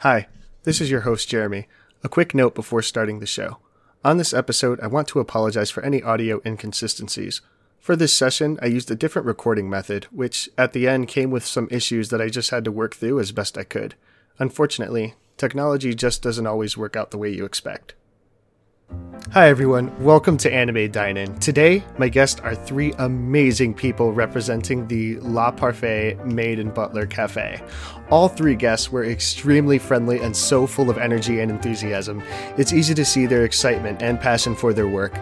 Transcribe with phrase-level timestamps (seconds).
[0.00, 0.28] Hi,
[0.62, 1.68] this is your host, Jeremy.
[2.02, 3.58] A quick note before starting the show.
[4.02, 7.42] On this episode, I want to apologize for any audio inconsistencies.
[7.78, 11.44] For this session, I used a different recording method, which at the end came with
[11.44, 13.94] some issues that I just had to work through as best I could.
[14.38, 17.92] Unfortunately, technology just doesn't always work out the way you expect.
[19.32, 21.38] Hi everyone, welcome to Anime Dine-In.
[21.38, 27.62] Today, my guests are three amazing people representing the La Parfait Maid and Butler Cafe.
[28.10, 32.24] All three guests were extremely friendly and so full of energy and enthusiasm.
[32.58, 35.14] It's easy to see their excitement and passion for their work.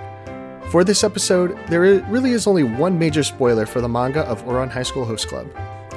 [0.70, 4.70] For this episode, there really is only one major spoiler for the manga of Ouran
[4.70, 5.46] High School Host Club.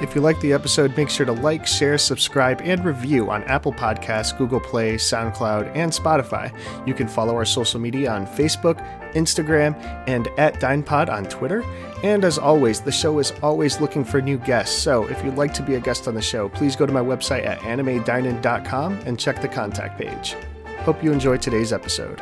[0.02, 3.72] If you liked the episode, make sure to like, share, subscribe, and review on Apple
[3.72, 6.52] Podcasts, Google Play, SoundCloud, and Spotify.
[6.86, 9.76] You can follow our social media on Facebook, Instagram,
[10.08, 11.62] and at DinePod on Twitter.
[12.02, 14.76] And as always, the show is always looking for new guests.
[14.76, 17.00] So if you'd like to be a guest on the show, please go to my
[17.00, 20.34] website at animedinin.com and check the contact page.
[20.80, 22.20] Hope you enjoy today's episode.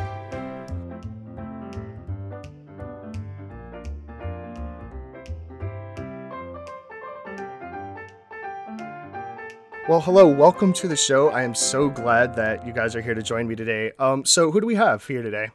[9.90, 11.30] Well, hello, welcome to the show.
[11.30, 13.90] I am so glad that you guys are here to join me today.
[13.98, 15.48] Um, so who do we have here today?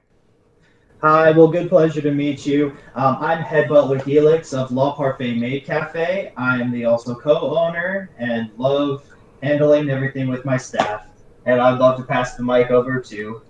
[1.01, 2.75] Hi, well, good pleasure to meet you.
[2.95, 6.33] Um, I'm head butler Helix of La Parfait Maid Cafe.
[6.35, 9.05] I am the also co-owner and love
[9.41, 11.05] handling everything with my staff.
[11.45, 13.41] And I'd love to pass the mic over to.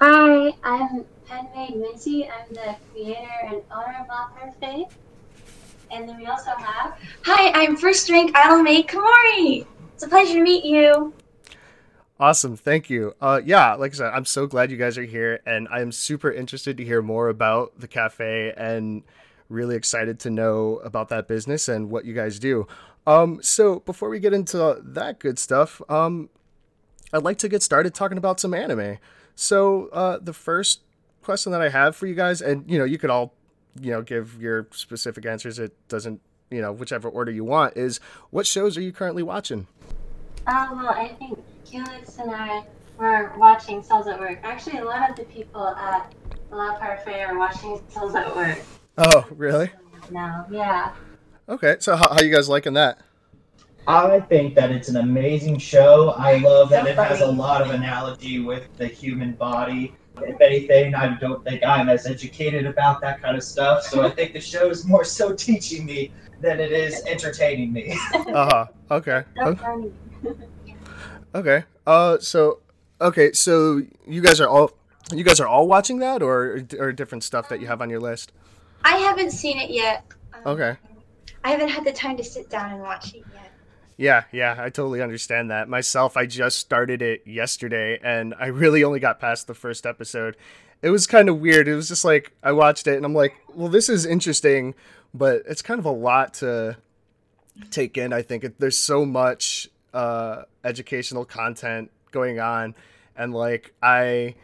[0.00, 2.28] Hi, I'm Penmaid Missy.
[2.28, 4.86] I'm the creator and owner of La Parfait.
[5.92, 6.98] And then we also have.
[7.26, 9.66] Hi, I'm first rank Idol Maid Kamori.
[10.02, 11.14] It's a pleasure to meet you.
[12.18, 13.14] Awesome, thank you.
[13.20, 15.92] Uh, yeah, like I said, I'm so glad you guys are here, and I am
[15.92, 19.04] super interested to hear more about the cafe, and
[19.48, 22.66] really excited to know about that business and what you guys do.
[23.06, 26.30] Um, so before we get into that good stuff, um,
[27.12, 28.98] I'd like to get started talking about some anime.
[29.36, 30.80] So uh, the first
[31.22, 33.34] question that I have for you guys, and you know, you could all,
[33.80, 35.60] you know, give your specific answers.
[35.60, 36.20] It doesn't,
[36.52, 37.76] you know, whichever order you want.
[37.76, 39.66] Is what shows are you currently watching?
[40.46, 42.64] Oh, well, I think Helix and I
[42.98, 44.40] were watching Cells at Work.
[44.42, 46.12] Actually, a lot of the people at
[46.50, 48.58] La Parfait are watching Cells at Work.
[48.98, 49.70] Oh, really?
[50.10, 50.92] Now, yeah.
[51.48, 52.98] Okay, so how, how you guys liking that?
[53.86, 56.10] I think that it's an amazing show.
[56.10, 59.94] I love that it has a lot of analogy with the human body.
[60.20, 63.82] If anything, I don't think I'm as educated about that kind of stuff.
[63.82, 66.12] So I think the show is more so teaching me
[66.42, 67.96] than it is entertaining me.
[68.14, 68.66] Uh huh.
[68.90, 69.22] Okay.
[69.38, 69.90] Okay.
[71.34, 71.64] Okay.
[71.86, 72.18] Uh.
[72.18, 72.60] So.
[73.00, 73.32] Okay.
[73.32, 74.72] So you guys are all.
[75.12, 78.00] You guys are all watching that, or or different stuff that you have on your
[78.00, 78.32] list.
[78.84, 80.04] I haven't seen it yet.
[80.34, 80.76] Um, Okay.
[81.44, 83.52] I haven't had the time to sit down and watch it yet.
[83.96, 85.68] Yeah, yeah, I totally understand that.
[85.68, 90.36] Myself, I just started it yesterday and I really only got past the first episode.
[90.82, 91.66] It was kind of weird.
[91.68, 94.74] It was just like I watched it and I'm like, well, this is interesting,
[95.14, 96.76] but it's kind of a lot to
[97.70, 98.12] take in.
[98.12, 102.74] I think there's so much uh, educational content going on,
[103.16, 104.34] and like I.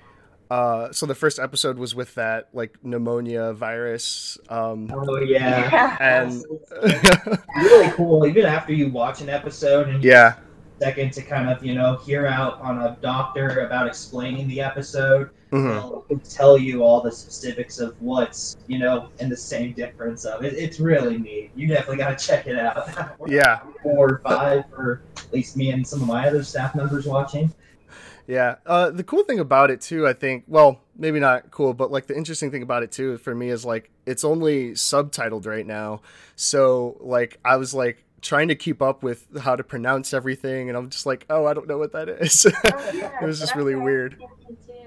[0.50, 6.42] Uh, so the first episode was with that like pneumonia virus, um, oh yeah, and
[7.56, 8.26] really cool.
[8.26, 10.36] Even after you watch an episode and yeah,
[10.80, 15.28] second to kind of you know hear out on a doctor about explaining the episode
[15.50, 16.08] mhm.
[16.08, 20.44] they'll tell you all the specifics of what's you know and the same difference of
[20.44, 22.88] it it's really neat you definitely got to check it out
[23.26, 27.06] yeah, four or five or at least me and some of my other staff members
[27.06, 27.52] watching
[28.26, 28.56] Yeah.
[28.66, 32.08] Uh, the cool thing about it too, I think, well, maybe not cool, but like
[32.08, 36.02] the interesting thing about it too for me is like it's only subtitled right now.
[36.36, 40.76] So like I was like trying to keep up with how to pronounce everything, and
[40.76, 42.46] I'm just like, oh, I don't know what that is.
[42.64, 44.22] Oh, yeah, it was just really weird.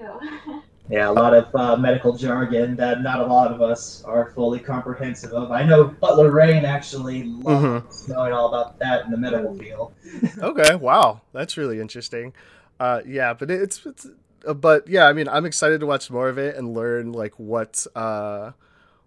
[0.02, 0.62] Was thinking, too.
[0.90, 4.58] yeah a lot of uh, medical jargon that not a lot of us are fully
[4.58, 9.54] comprehensive of i know butler rain actually loves knowing all about that in the medical
[9.56, 9.92] field
[10.38, 10.74] Okay.
[10.74, 12.34] Wow, that's really interesting.
[12.78, 14.06] Uh, yeah, but it's it's.
[14.46, 17.32] Uh, but yeah, I mean, I'm excited to watch more of it and learn like
[17.38, 18.50] what uh,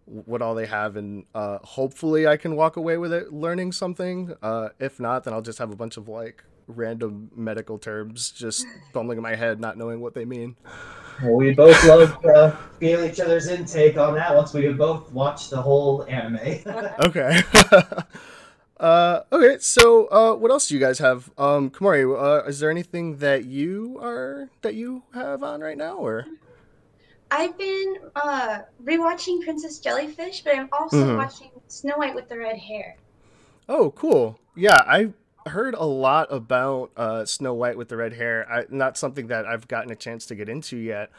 [0.06, 4.34] what all they have, and uh, hopefully I can walk away with it learning something.
[4.42, 8.66] Uh, if not, then I'll just have a bunch of like random medical terms just
[8.94, 10.56] bumbling in my head, not knowing what they mean.
[11.22, 15.12] well, we both love to feel each other's intake on that once we have both
[15.12, 16.60] watched the whole anime
[17.00, 17.42] Okay.
[18.80, 19.58] uh, okay.
[19.60, 21.30] So, uh, what else do you guys have?
[21.38, 25.96] Um, Kamari, uh, is there anything that you are that you have on right now,
[25.96, 26.26] or?
[27.32, 31.18] I've been uh, rewatching Princess Jellyfish, but I'm also Mhm.
[31.18, 32.96] watching Snow White with the red hair.
[33.68, 34.40] Oh, cool.
[34.56, 35.12] Yeah, I
[35.46, 38.50] heard a lot about uh, Snow White with the red hair.
[38.52, 41.12] I, not something that I've gotten a chance to get into yet,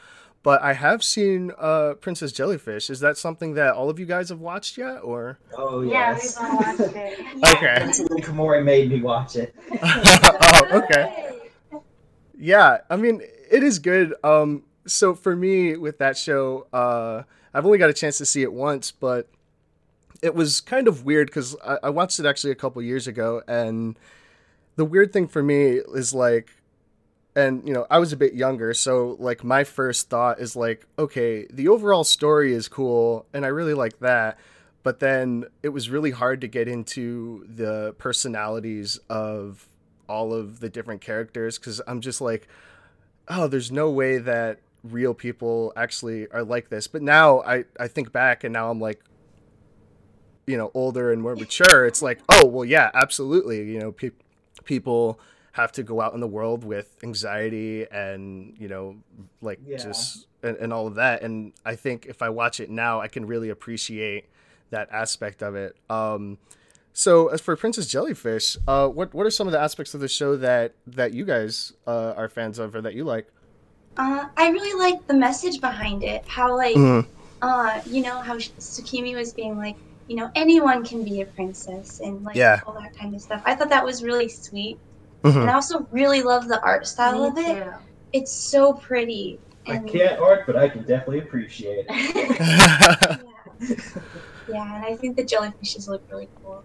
[0.43, 2.89] but I have seen uh, Princess Jellyfish.
[2.89, 5.39] Is that something that all of you guys have watched yet, or?
[5.57, 6.39] Oh Yeah, yes.
[6.39, 7.19] we've watched it.
[7.55, 7.67] Okay.
[7.67, 9.55] Actually, Kamori made me watch it.
[9.81, 11.39] oh, okay.
[12.37, 14.13] Yeah, I mean, it is good.
[14.23, 18.43] Um, so for me with that show, uh, I've only got a chance to see
[18.43, 19.27] it once, but
[20.21, 23.41] it was kind of weird because I, I watched it actually a couple years ago,
[23.47, 23.97] and
[24.77, 26.51] the weird thing for me is like,
[27.35, 30.85] and you know, I was a bit younger, so like my first thought is like,
[30.97, 34.39] okay, the overall story is cool, and I really like that.
[34.83, 39.67] But then it was really hard to get into the personalities of
[40.07, 42.47] all of the different characters because I'm just like,
[43.27, 46.87] oh, there's no way that real people actually are like this.
[46.87, 49.01] But now I, I think back and now I'm like,
[50.45, 51.85] you know, older and more mature.
[51.85, 53.69] It's like, oh, well, yeah, absolutely.
[53.69, 54.11] You know, pe-
[54.67, 55.19] people
[55.53, 58.95] have to go out in the world with anxiety and, you know,
[59.41, 59.77] like Yeah.
[59.77, 61.23] just, and, and all of that.
[61.23, 64.25] And I think if I watch it now, I can really appreciate
[64.69, 65.75] that aspect of it.
[65.89, 66.37] Um,
[66.93, 70.07] so as for Princess Jellyfish, uh, what what are some of the aspects of the
[70.07, 73.27] show that that you guys uh, are fans of or that you like?
[73.97, 76.23] Uh, I really like the message behind it.
[76.27, 77.05] How like, Mhm.
[77.41, 79.75] uh, you know, how Tsukimi was being like,
[80.07, 82.61] you know, anyone can be a princess and like Yeah.
[82.65, 83.41] all that kind of stuff.
[83.45, 84.77] I thought that was really sweet,
[85.23, 85.41] Mhm.
[85.41, 87.63] and I also really love the art style Me of it.
[87.63, 87.71] too.
[88.13, 89.39] It's so pretty.
[89.67, 91.89] I can't art, but I can definitely appreciate it.
[91.89, 93.17] yeah.
[94.47, 96.63] yeah, and I think the jellyfishes look really cool.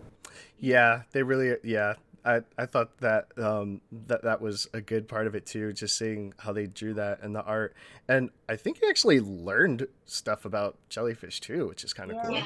[0.59, 1.95] yeah, they really yeah.
[2.25, 5.97] I, I thought that um that that was a good part of it too, just
[5.99, 7.75] seeing how they drew that and the art.
[8.07, 12.23] And I think you actually learned stuff about jellyfish too, which is kind of Yeah.
[12.29, 12.37] cool.
[12.37, 12.45] Yeah.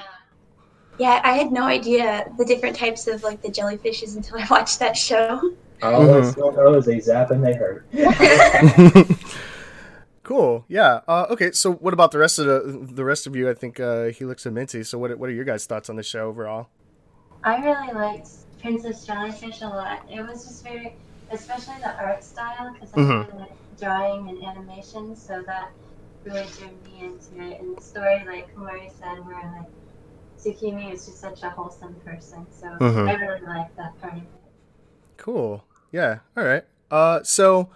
[0.98, 4.78] Yeah, I had no idea the different types of like the jellyfishes until I watched
[4.78, 5.40] that show.
[5.82, 6.14] All.
[6.14, 7.86] I still know is they zap and they hurt.
[10.22, 10.64] cool.
[10.68, 11.00] Yeah.
[11.06, 11.52] Uh, okay.
[11.52, 13.50] So what about the rest of the the rest of you?
[13.50, 14.82] I think uh, Helix and Minty.
[14.84, 16.70] So what what are your guys' thoughts on the show overall?
[17.44, 18.28] I really liked
[18.60, 20.04] Princess Jellyfish a lot.
[20.10, 20.96] It was just very,
[21.30, 23.26] especially the art style, because I Mhm.
[23.28, 25.70] really like drawing and animation, so that
[26.24, 27.60] really drew me into it.
[27.60, 29.70] And the story, like Komori said, where like
[30.38, 33.08] Tsukimi is just such a wholesome person, so Mhm.
[33.08, 34.28] I really like that part of it.
[35.16, 35.64] Cool.
[35.92, 36.18] Yeah.
[36.36, 36.64] All right.
[36.90, 37.70] Uh, so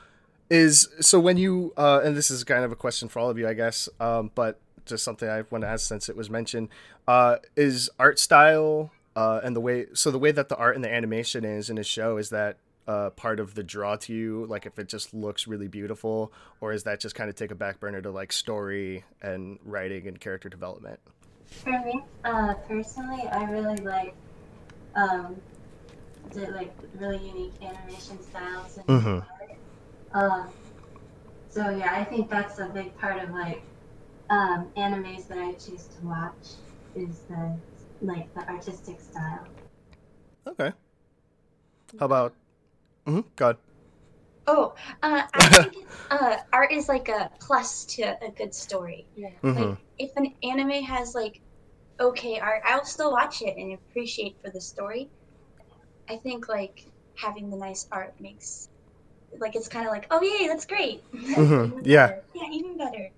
[0.51, 3.39] is so when you uh, and this is kind of a question for all of
[3.39, 3.89] you, I guess.
[3.99, 6.69] Um, but just something I want to ask since it was mentioned.
[7.07, 10.85] Uh, is art style uh, and the way so the way that the art and
[10.85, 12.57] the animation is in a show is that
[12.89, 14.47] uh, part of the draw to you?
[14.47, 17.55] Like if it just looks really beautiful, or is that just kind of take a
[17.55, 20.99] back burner to like story and writing and character development?
[21.51, 24.15] For me, uh, personally, I really like
[24.95, 25.43] um,
[26.33, 29.27] the like really unique animation styles and Mhm.
[30.13, 30.33] art.
[30.33, 30.49] Um,
[31.49, 33.63] so yeah, I think that's a big part of like
[34.31, 36.47] um, animes that I choose to watch
[36.95, 37.59] is the
[38.01, 39.47] like the artistic style.
[40.47, 40.73] Okay.
[41.99, 42.35] How about?
[43.07, 43.29] Mm-hmm.
[43.37, 43.59] God.
[44.53, 44.75] Oh,
[45.05, 45.75] uh, I think
[46.11, 49.07] uh, art is like a plus to a good story.
[49.15, 49.29] Yeah.
[49.45, 49.63] Mm-hmm.
[49.71, 51.41] Like if an anime has like
[52.01, 55.09] okay art, I'll still watch it and appreciate for the story.
[56.09, 56.85] I think like
[57.17, 58.69] having the nice art makes
[59.39, 61.05] like it's kind of like oh yay that's great.
[61.13, 61.83] Mhm.
[61.85, 62.19] Yeah.
[62.35, 63.09] yeah, even better.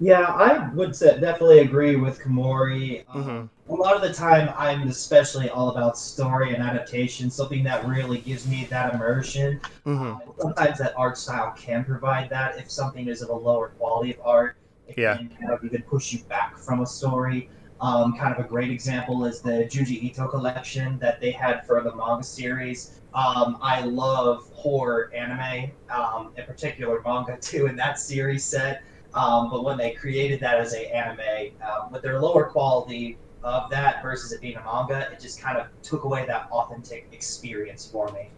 [0.00, 3.04] Yeah, I would definitely agree with Komori.
[3.14, 3.50] Um, Mhm.
[3.70, 8.18] A lot of the time, I'm especially all about story and adaptation, something that really
[8.18, 9.60] gives me that immersion.
[9.84, 10.02] Mm-hmm.
[10.02, 12.58] Um, sometimes that art style can provide that.
[12.58, 14.56] If something is of a lower quality of art,
[14.86, 15.18] it Yeah.
[15.18, 17.50] can kind of even push you back from a story.
[17.80, 21.82] Um, kind of a great example is the Junji Ito collection that they had for
[21.82, 23.00] the manga series.
[23.14, 28.82] Um, I love horror anime, um, in particular manga too, in that series set.
[29.12, 33.70] Um, but when they created that as a anime, um, with their lower quality of
[33.70, 37.88] that versus it being a manga, it just kind of took away that authentic experience
[37.90, 38.30] for me.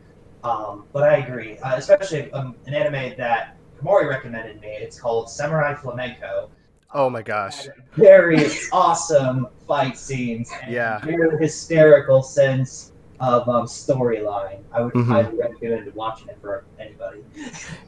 [0.45, 4.69] Um, but I agree, uh, especially um, an anime that Komori recommended me.
[4.69, 6.51] It's called Samurai Flamenco.
[6.93, 7.67] Oh my gosh.
[7.95, 10.51] Very awesome fight scenes.
[10.63, 10.99] And Yeah.
[11.01, 12.90] Very hysterical sense
[13.21, 14.61] of um, storyline.
[14.73, 15.07] I would Mhm.
[15.07, 17.21] highly recommend watching it for anybody.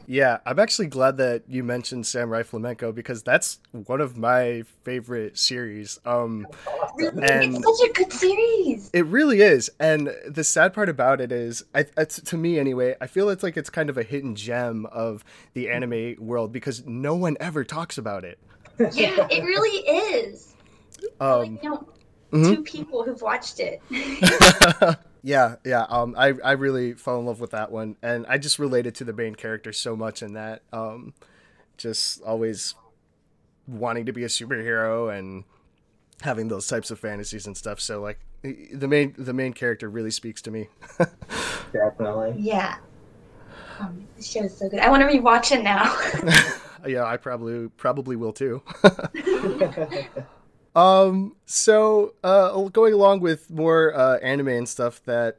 [0.05, 5.37] Yeah, I'm actually glad that you mentioned Samurai Flamenco because that's one of my favorite
[5.37, 5.99] series.
[6.05, 6.47] Um,
[6.95, 8.91] Really, And- it's such a good series.
[8.93, 12.95] it really is, and the sad part about it is, I, it's, to me anyway,
[13.01, 15.23] I feel it's like it's kind of a hidden gem of
[15.55, 18.37] the anime world because no one ever talks about it.
[18.79, 19.79] Yeah, it really
[20.19, 20.49] is.
[21.19, 21.87] Um, like, you know,
[22.31, 22.55] mhm.
[22.55, 23.81] two people who've watched it.
[25.23, 25.85] Yeah, yeah.
[25.89, 29.05] Um, I I really fell in love with that one, and I just related to
[29.05, 30.61] the main character so much in that.
[30.73, 31.13] Um,
[31.77, 32.75] just always
[33.67, 35.45] wanting to be a superhero and
[36.21, 37.79] having those types of fantasies and stuff.
[37.79, 40.67] So like the main the main character really speaks to me.
[41.71, 42.35] Definitely.
[42.37, 42.75] Yeah.
[43.79, 44.79] Um, this show is so good.
[44.79, 45.83] I want to rewatch it now.
[46.87, 48.61] yeah, I probably probably will too.
[50.75, 55.37] um, so uh, going along with more uh, anime and stuff that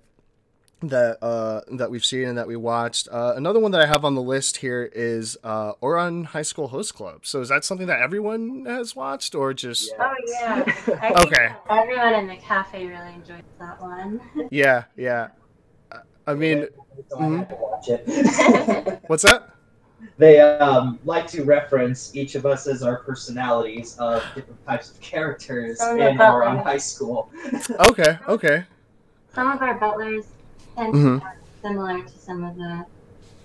[0.88, 3.08] that uh, that we've seen and that we watched.
[3.10, 6.68] Uh, another one that I have on the list here is uh, Ouran High School
[6.68, 7.26] Host Club.
[7.26, 9.92] So is that something that everyone has watched, or just?
[9.98, 10.04] Yeah.
[10.04, 10.14] Oh
[10.88, 11.14] yeah.
[11.24, 11.48] Okay.
[11.70, 14.20] Everyone in the cafe really enjoyed that one.
[14.50, 15.28] Yeah, yeah.
[15.90, 16.68] Uh, I mean,
[17.08, 19.00] So I had to watch it.
[19.06, 19.53] what's that?
[20.18, 25.00] They um, like to reference each of us as our personalities of different types of
[25.00, 26.62] characters in yeah, our Butler.
[26.62, 27.30] high school.
[27.88, 28.64] Okay, okay.
[29.34, 30.26] some of our butlers
[30.76, 31.24] tend to be
[31.62, 32.84] similar to some of the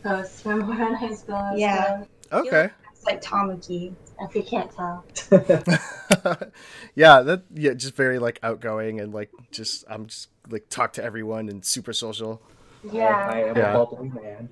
[0.03, 1.35] hosts from Ouran High School.
[1.35, 2.03] as Yeah.
[2.31, 2.69] well, Okay.
[2.91, 3.93] it's like Tamaki.
[4.21, 5.05] If you can't tell.
[6.95, 11.03] yeah, that yeah, just very like outgoing and like just I'm just like talk to
[11.03, 12.41] everyone and super social.
[12.83, 13.31] I Yeah.
[13.33, 13.73] am Yeah.
[13.73, 14.49] a bubbly man.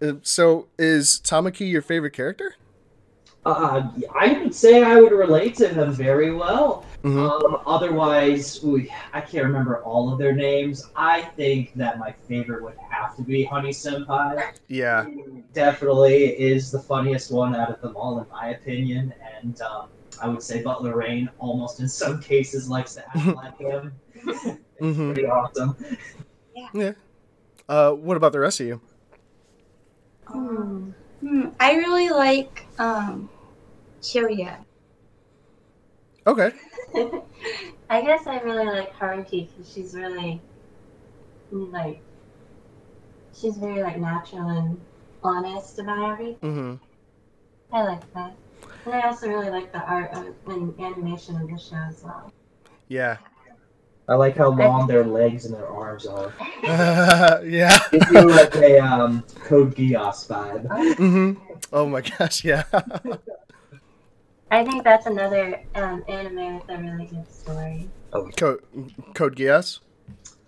[0.00, 2.54] Uh, so is Tamaki your favorite character?
[3.44, 6.84] Uh, I would say I would relate to him very well.
[7.02, 7.28] Mhm.
[7.44, 8.80] Um, otherwise, ooh,
[9.12, 10.88] I can't remember all of their names.
[10.94, 14.44] I think that my favorite would have to be Honey Senpai.
[14.68, 15.06] Yeah.
[15.06, 19.12] He Definitely is the funniest one out of them all, in my opinion.
[19.42, 19.88] And um,
[20.22, 23.92] I would say Butler Rain, almost in some cases, likes to act like him.
[24.82, 25.12] it's Mhm.
[25.14, 25.76] pretty awesome.
[26.74, 26.92] Yeah.
[27.68, 28.80] Uh, what about the rest of you?
[30.26, 30.90] Hmm.
[31.20, 33.28] Hmm, I really like um,
[34.02, 34.64] Kyoya.
[36.26, 36.52] Okay.
[37.90, 40.40] I guess I really like Haruhi because she's really
[41.50, 42.00] like
[43.34, 44.80] she's very like natural and
[45.22, 46.36] honest about everything.
[46.40, 46.74] hmm
[47.72, 48.36] I like that.
[48.84, 52.30] And I also really like the art of, and animation of the show as well.
[52.88, 53.18] Yeah.
[54.08, 56.32] I like how long their legs and their arms are.
[57.44, 57.78] yeah.
[57.90, 60.66] Gives you like a um, Code Geass vibe.
[60.66, 61.42] Mm-hmm.
[61.72, 62.44] Oh my gosh.
[62.44, 62.64] Yeah.
[64.50, 67.88] I think that's another um, anime with a really good story.
[68.36, 68.62] Code
[69.14, 69.78] Code Geass.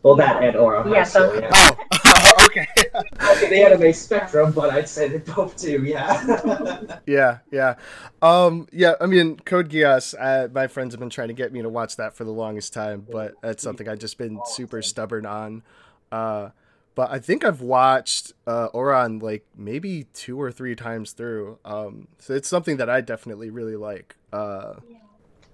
[0.03, 0.89] Well, that and Aura.
[0.91, 1.43] Yeah, so, both.
[1.43, 1.51] yeah.
[1.53, 2.31] Oh.
[2.57, 2.67] okay.
[2.95, 6.99] Okay, the anime spectrum, but I'd say they both do, yeah.
[7.07, 7.75] Yeah, yeah,
[8.23, 8.95] um, yeah.
[9.01, 10.15] I mean, Code Geass.
[10.19, 12.73] Uh, my friends have been trying to get me to watch that for the longest
[12.73, 15.63] time, but that's something I've just been super stubborn on.
[16.11, 16.51] Uh,
[16.95, 21.59] but I think I've watched uh, Ouran like maybe two or three times through.
[21.65, 24.17] Um, so it's something that I definitely really like.
[24.33, 24.75] Uh,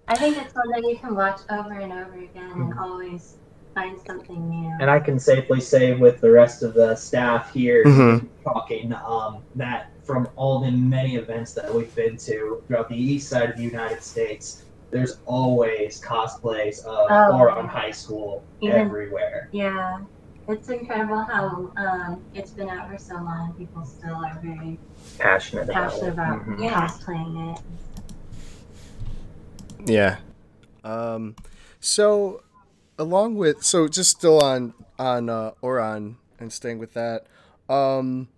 [0.06, 3.36] I think it's one that you can watch over and over again and always
[3.74, 4.76] find something new.
[4.80, 8.26] and I can safely say with the rest of the staff here Mhm.
[8.44, 13.28] talking um, that from all the many events that we've been to throughout the east
[13.28, 17.32] side of the United States, there's always cosplays of Oh.
[17.38, 19.48] Ouran High School Even- everywhere.
[19.52, 20.00] Yeah,
[20.48, 23.54] it's incredible how um, it's been out for so long.
[23.56, 24.78] People still are very
[25.18, 26.12] Passionate about passionate it.
[26.14, 26.70] about Mhm.
[26.70, 27.62] Cosplaying it.
[29.86, 30.16] Yeah.
[30.82, 31.36] Um,
[31.80, 32.42] so
[33.00, 37.26] along with so just still on on uh, Ouran and staying with that.
[37.68, 38.28] Um,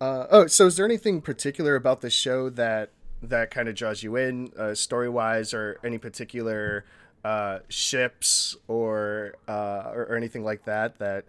[0.00, 2.90] uh, oh, so is there anything particular about the show that
[3.22, 6.84] that kind of draws you in, uh, story wise, or any particular
[7.24, 11.24] uh, ships or, uh, or or anything like that that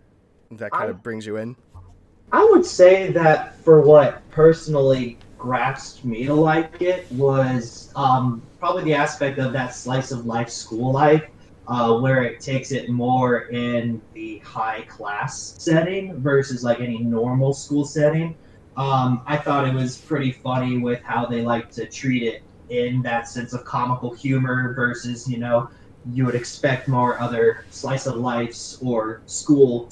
[0.51, 1.55] that kind I- of brings you in?
[2.31, 8.83] I would say that for what personally grasped me to like it was um, probably
[8.83, 11.23] the aspect of that slice of life school life,
[11.67, 17.53] uh, where it takes it more in the high class setting versus like any normal
[17.53, 18.35] school setting.
[18.77, 23.01] Um, I thought it was pretty funny with how they like to treat it in
[23.01, 25.69] that sense of comical humor versus, you know,
[26.13, 29.89] you would expect more other slice of lives or school.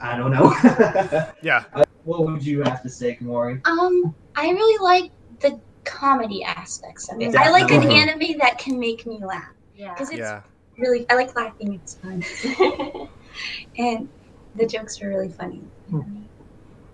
[0.00, 0.54] I don't know.
[1.42, 1.64] Yeah.
[2.04, 3.66] What would you have to say, Kamori?
[3.66, 5.10] Um, I really like
[5.40, 7.34] the comedy aspects of it.
[7.34, 9.94] I like an anime that can make me laugh Yeah.
[9.94, 10.42] because it's Yeah.
[10.78, 11.06] really.
[11.10, 11.74] I like laughing.
[11.74, 12.22] It's fun,
[13.78, 14.08] and
[14.54, 15.70] the jokes were really funny.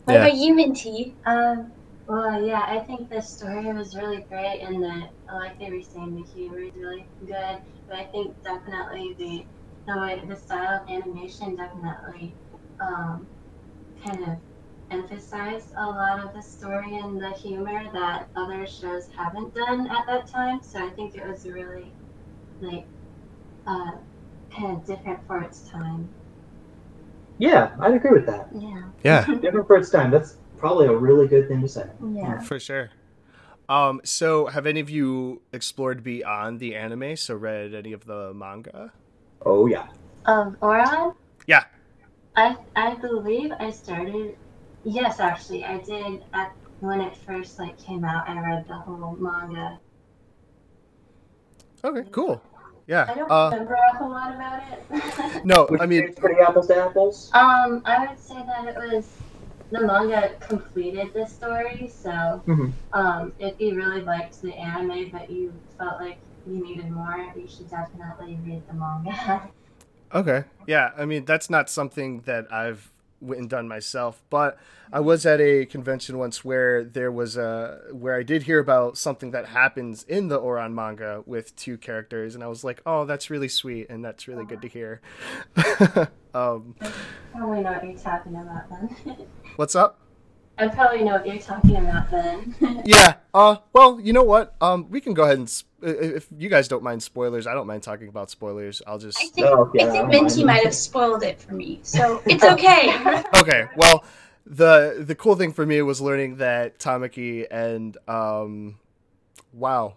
[0.04, 0.26] What Yeah.
[0.26, 1.16] about you, Minty?
[1.24, 1.72] um,
[2.06, 6.14] well, yeah, I think the story was really great, and the like they were saying,
[6.14, 7.62] the humor is really good.
[7.88, 9.46] But I think definitely the
[9.86, 12.36] the way the style of animation definitely
[12.80, 13.28] um,
[14.02, 14.38] kind of
[14.90, 20.06] emphasized a lot of the story and the humor that other shows haven't done at
[20.06, 20.60] that time.
[20.62, 21.94] So I think it was really
[22.60, 22.84] like
[23.66, 23.92] uh,
[24.50, 26.08] kind of different for its time.
[27.38, 28.48] Yeah, I'd agree with that.
[28.54, 28.82] Yeah.
[29.02, 30.10] Yeah, Different for its time.
[30.10, 31.86] That's probably a really good thing to say.
[32.14, 32.38] Yeah.
[32.40, 32.90] for sure.
[33.68, 37.16] Um, so have any of you explored beyond the anime?
[37.16, 38.92] So read any of the manga?
[39.46, 39.86] Oh yeah.
[40.26, 41.14] Of Ouran?
[41.46, 41.64] Yeah.
[42.36, 44.36] I I believe I started.
[44.84, 46.24] Yes, actually, I did.
[46.34, 49.78] At when it first like came out, I read the whole manga.
[51.82, 52.42] Okay, cool.
[52.88, 53.14] I Yeah.
[53.14, 55.44] don't Uh, remember a whole lot about it.
[55.44, 57.30] no, Would I mean, it's pretty apples to apples.
[57.34, 59.06] um, I would say that it was
[59.70, 61.88] the manga completed the story.
[61.88, 62.72] So, Mhm.
[62.92, 67.46] um, if you really liked the anime but you felt like you needed more, you
[67.48, 69.50] should definitely read the manga.
[70.12, 70.42] Okay.
[70.66, 70.90] Yeah.
[70.98, 74.58] I mean, that's not something that I've went and done myself, but
[74.92, 78.98] I was at a convention once where there was a where I did hear about
[78.98, 83.04] something that happens in the Ouran manga with two characters, and I was like, oh,
[83.04, 85.00] that's really sweet, and that's really good to hear.
[86.34, 86.74] um,
[87.32, 89.16] probably what you're talking about then.
[89.56, 89.98] what's up?
[90.60, 92.54] I probably know what you're talking about then.
[92.84, 93.14] Yeah.
[93.32, 93.56] Uh.
[93.72, 94.54] Well, you know what?
[94.60, 94.90] Um.
[94.90, 97.82] We can go ahead and sp- if you guys don't mind spoilers, I don't mind
[97.82, 98.82] talking about spoilers.
[98.86, 99.18] I'll just.
[99.18, 100.46] I think Oh, yeah, I think Minty fine.
[100.46, 102.94] might have spoiled it for me, so it's okay.
[103.34, 104.04] okay well
[104.46, 108.78] the the cool thing for me was learning that tamaki and um
[109.52, 109.94] wow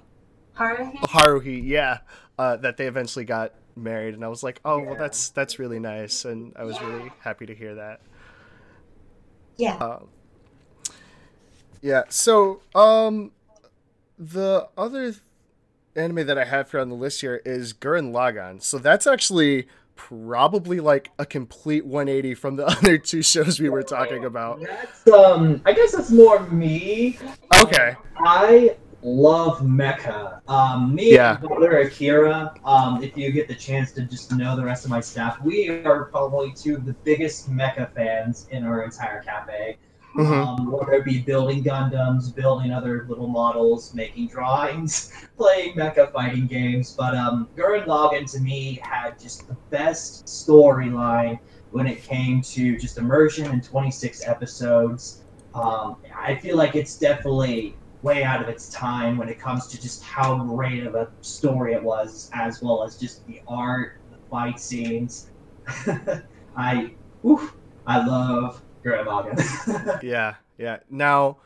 [0.55, 0.95] Haruhi?
[0.99, 1.99] haruhi yeah
[2.37, 5.79] uh that they eventually got married and i was like oh well that's that's really
[5.79, 8.01] nice and i was really happy to hear that
[9.57, 9.75] yeah.
[9.77, 10.07] um
[11.83, 13.31] yeah so um
[14.17, 15.13] the other
[15.95, 19.67] anime that i have here on the list here is gurren lagann so that's actually
[19.95, 25.07] probably like a complete 180 from the other two shows we were talking about That's
[25.09, 25.61] um.
[25.65, 27.19] I guess that's more me.
[27.61, 30.39] okay I love mecha.
[30.49, 31.37] Um, me Yeah.
[31.37, 32.53] and brother Akira.
[32.65, 35.69] Um, if you get the chance to just know the rest of my staff, we
[35.83, 39.77] are probably two of the biggest mecha fans in our entire cafe.
[40.15, 40.45] Mhm.
[40.45, 46.45] Um, whether it be building Gundams, building other little models, making drawings, playing mecha fighting
[46.45, 46.93] games.
[46.95, 51.39] But um, Gurren Lagann to me had just the best storyline
[51.71, 55.23] when it came to just immersion in 26 episodes.
[55.55, 59.81] Um, I feel like it's definitely way out of its time when it comes to
[59.81, 64.17] just how great of a story it was, as well as just the art, the
[64.29, 65.31] fight scenes.
[66.55, 66.95] I,
[67.25, 67.55] oof,
[67.87, 68.61] I love
[70.03, 70.77] Yeah, yeah.
[70.89, 71.37] Now,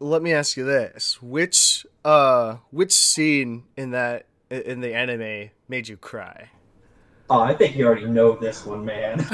[0.00, 5.88] let me ask you this: which uh, which scene in that in the anime made
[5.88, 6.50] you cry?
[7.30, 9.18] oh, I think you already know this one, man.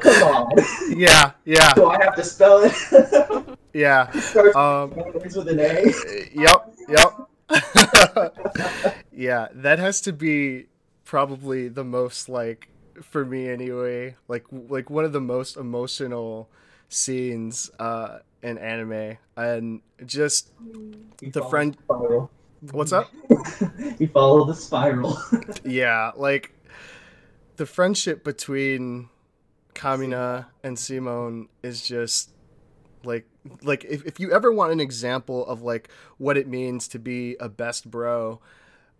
[0.00, 0.52] Come on.
[0.96, 3.58] yeah, yeah, Do I have to spell it?
[3.72, 4.10] yeah.
[4.20, 5.92] Starts Um, with an A.
[6.32, 7.28] yep, yep.
[9.12, 10.66] yeah, that has to be
[11.04, 12.68] probably the most like
[13.02, 16.48] for me anyway, like like one of the most emotional
[16.88, 20.50] scenes uh in anime and just
[21.20, 22.30] He The friend- spiral.
[22.72, 23.10] what's up?
[23.98, 25.18] he follow the spiral.
[25.64, 26.52] Yeah, like
[27.56, 29.08] the friendship between
[29.74, 32.30] Kamina and Simon is just
[33.02, 33.26] like
[33.62, 37.36] like if, if you ever want an example of like what it means to be
[37.40, 38.40] a best bro,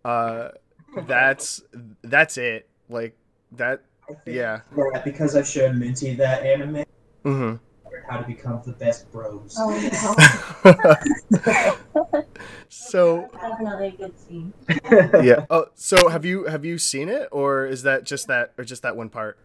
[0.05, 0.49] uh
[1.07, 1.63] that's
[2.03, 2.69] that's it.
[2.89, 3.17] Like
[3.57, 4.61] that I think yeah.
[4.93, 6.85] that because I showed Minty that anime,
[7.25, 7.61] Mhm.
[8.09, 9.57] how to become the best bros.
[9.59, 10.65] Oh
[12.69, 13.31] so no.
[13.41, 14.53] Definitely a good scene.
[15.23, 15.47] yeah.
[15.51, 18.83] Oh, so have you have you seen it or is that just that or just
[18.83, 19.39] that one part?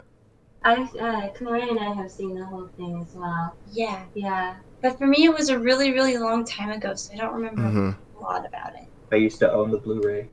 [0.62, 3.56] I, uh, Kamari and I have seen the whole thing as well.
[3.72, 4.04] Yeah.
[4.14, 4.56] Yeah.
[4.82, 7.62] But for me, it was a really, really long time ago, so I don't remember
[7.62, 7.96] Mhm.
[8.18, 8.86] a lot about it.
[9.12, 10.28] I used to own the Blu-ray.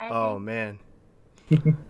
[0.00, 0.78] I Oh think, man.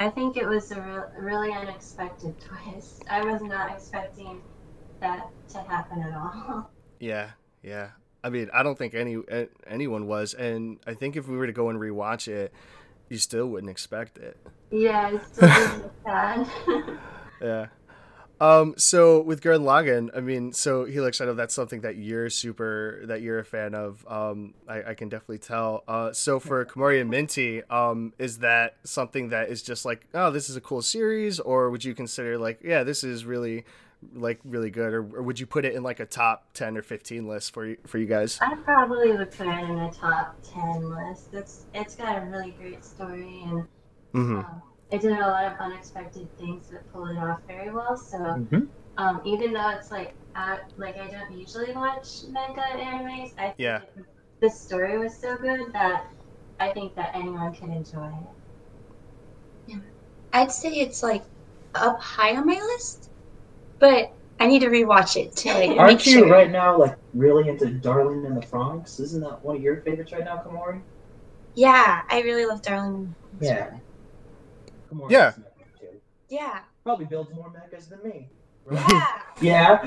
[0.00, 3.04] I think it was a re- really unexpected twist.
[3.10, 4.40] I was not expecting
[5.00, 6.70] that to happen at all.
[7.00, 7.30] Yeah,
[7.62, 7.90] yeah.
[8.24, 9.18] I mean, I don't think any
[9.68, 12.52] anyone was, and I think if we were to go and rewatch it,
[13.08, 14.36] you still wouldn't expect it.
[14.72, 16.48] yeah, it's still sad.
[17.40, 17.66] Yeah.
[18.40, 18.74] Um.
[18.76, 23.00] So with Gurren Lagann, I mean, so Helix, I know that's something that you're super
[23.04, 24.06] that you're a fan of.
[24.08, 25.82] Um, I, I can definitely tell.
[25.88, 30.30] Uh, so for Komori and Minty, um, is that something that is just like, oh,
[30.30, 33.64] this is a cool series, or would you consider like, yeah, this is really
[34.14, 36.82] like really good, or, or would you put it in like a top ten or
[36.82, 38.38] fifteen list for you for you guys?
[38.40, 41.34] I probably would put it in a top ten list.
[41.34, 43.66] It's it's got a really great story and
[44.14, 44.38] Mm-hmm.
[44.38, 47.96] um, it did a lot of unexpected things that pulled it off very well.
[47.96, 48.64] So Mm-hmm.
[48.96, 53.54] um, even though it's like out, like I don't usually watch manga animes, I think
[53.58, 53.80] Yeah.
[53.96, 54.04] it-
[54.40, 56.06] the story was so good that
[56.60, 58.06] I think that anyone can enjoy
[59.68, 59.76] it.
[60.32, 61.24] I'd say it's like
[61.74, 63.10] up high on my list,
[63.80, 66.28] but I need to rewatch it to like Aren't you sure.
[66.30, 69.00] right now like really into Darling in the Franxx?
[69.00, 70.82] Isn't that one of your favorites right now, Kamori?
[71.54, 73.14] Yeah, I really love Darling.
[73.40, 73.70] Yeah.
[74.90, 75.30] Kamori Yeah.
[75.30, 76.00] is my favorite too.
[76.28, 76.60] Yeah.
[76.84, 78.28] Probably builds more mechas than me.
[78.70, 79.08] Yeah.
[79.40, 79.78] Yeah.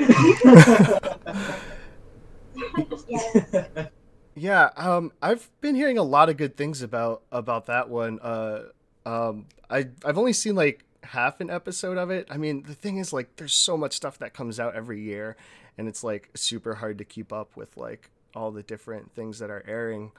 [3.09, 3.87] yes.
[4.33, 8.17] Yeah, um, I've been hearing a lot of good things about about that one.
[8.21, 8.63] Uh,
[9.05, 12.27] um, I I've only seen like half an episode of it.
[12.29, 15.35] I mean, the thing is, like, there's so much stuff that comes out every year,
[15.77, 19.49] and it's like super hard to keep up with like all the different things that
[19.49, 20.13] are airing.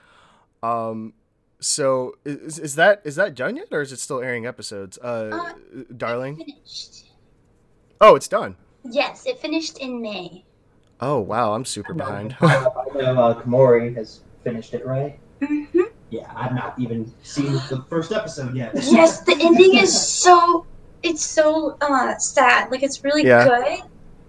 [0.62, 1.14] Um,
[1.62, 4.98] so is is that is that done yet, or is it still airing episodes?
[4.98, 5.53] Uh, Uh,
[5.96, 6.37] darling.
[6.37, 7.05] Finished.
[8.01, 8.57] Oh, it's done.
[8.85, 10.44] Yes, it finished in May.
[11.01, 12.37] Oh wow, I'm super behind.
[12.42, 15.18] I know uh, Kamori has finished it, right?
[15.40, 15.81] Mm-hmm.
[16.11, 18.72] Yeah, I've not even seen the first episode yet.
[18.90, 20.66] Yes, the ending is so
[21.03, 22.70] it's so uh sad.
[22.70, 23.44] Like it's really Yeah.
[23.48, 23.79] good,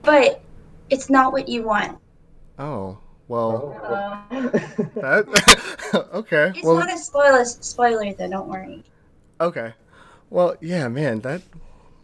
[0.03, 0.41] but
[0.89, 1.97] it's not what you want.
[2.59, 2.97] oh
[3.33, 4.49] well, Oh.
[4.95, 6.51] that okay.
[6.55, 8.83] It's well, not a spoiler spoiler though, don't worry.
[9.41, 9.73] Okay.
[10.29, 11.19] Well, yeah, man.
[11.21, 11.41] That.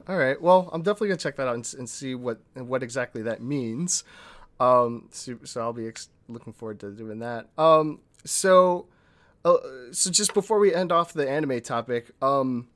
[0.08, 0.40] All right.
[0.42, 4.04] Well, I'm definitely gonna check that out and, and see what what exactly that means.
[4.60, 5.08] Um.
[5.12, 7.48] So, so I'll be ex- looking forward to doing that.
[7.58, 8.00] Um.
[8.26, 8.88] So,
[9.46, 9.58] uh,
[9.92, 12.68] so just before we end off the anime topic, um,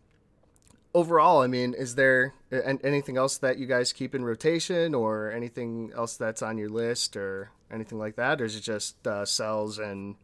[0.93, 5.31] overall, I mean, is there a- anything else that you guys keep in rotation, or
[5.31, 9.25] anything else that's on your list, or anything like that, or is it just uh,
[9.25, 10.15] cells and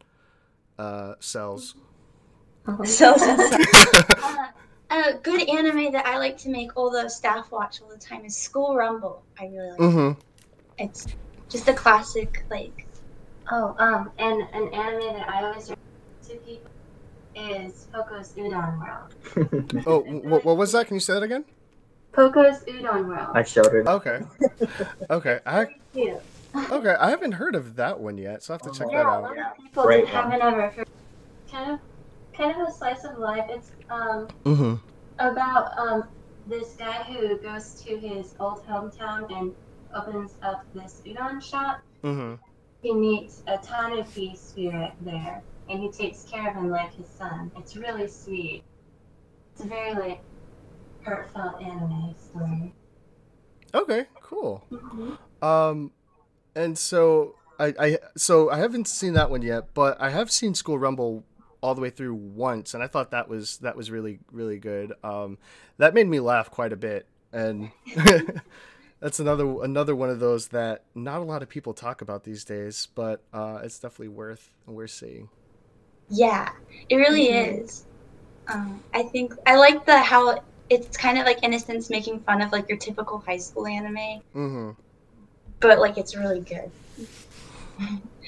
[0.78, 1.74] uh, cells?
[2.84, 3.58] So, so, so.
[4.20, 4.46] Uh,
[4.90, 8.24] a good anime that I like to make all the staff watch all the time
[8.24, 9.22] is School Rumble.
[9.38, 9.78] I really like.
[9.78, 10.20] Mm-hmm.
[10.78, 11.06] It's
[11.48, 12.86] just a classic, like
[13.52, 16.69] Oh, um, and an anime that I always to people
[17.34, 19.82] is Poco's Udon World.
[19.86, 20.86] Oh, what, what was that?
[20.86, 21.44] Can you say that again?
[22.12, 23.28] Poco's Udon World.
[23.34, 23.88] I showed her.
[23.88, 24.20] Okay.
[25.10, 25.38] Okay.
[25.46, 25.66] I
[26.70, 26.94] okay.
[27.00, 29.10] I haven't heard of that one yet, so I have to check Yeah, that a
[29.10, 29.22] out.
[29.22, 30.86] lot of people Great haven't ever heard.
[31.50, 31.78] Kind of,
[32.36, 33.44] kind of a slice of life.
[33.48, 34.74] It's um Mm-hmm.
[35.18, 36.04] about um
[36.46, 39.52] this guy who goes to his old hometown and
[39.94, 41.80] opens up this udon shop.
[42.04, 42.34] Mm-hmm.
[42.82, 47.50] He meets a Tanuki spirit there, and he takes care of him like his son.
[47.56, 48.64] It's really sweet.
[49.52, 50.20] It's a very like
[51.04, 52.74] heartfelt anime story.
[53.72, 54.06] Okay.
[54.20, 54.64] Cool.
[55.40, 55.92] Um,
[56.54, 60.54] and so I, I so I haven't seen that one yet, but I have seen
[60.54, 61.24] School Rumble
[61.62, 64.92] all the way through once, and I thought that was that was really really good.
[65.04, 65.38] Um,
[65.78, 67.70] that made me laugh quite a bit, and
[69.00, 72.44] that's another another one of those that not a lot of people talk about these
[72.44, 75.28] days, but uh, it's definitely worth worth seeing.
[76.10, 76.50] Yeah,
[76.88, 77.62] it really Mhm.
[77.64, 77.84] is.
[78.48, 82.52] Um, I think I like the how it's kind of like innocence making fun of
[82.52, 84.70] like your typical high school anime, Mm-hmm.
[85.60, 86.70] but like it's really good.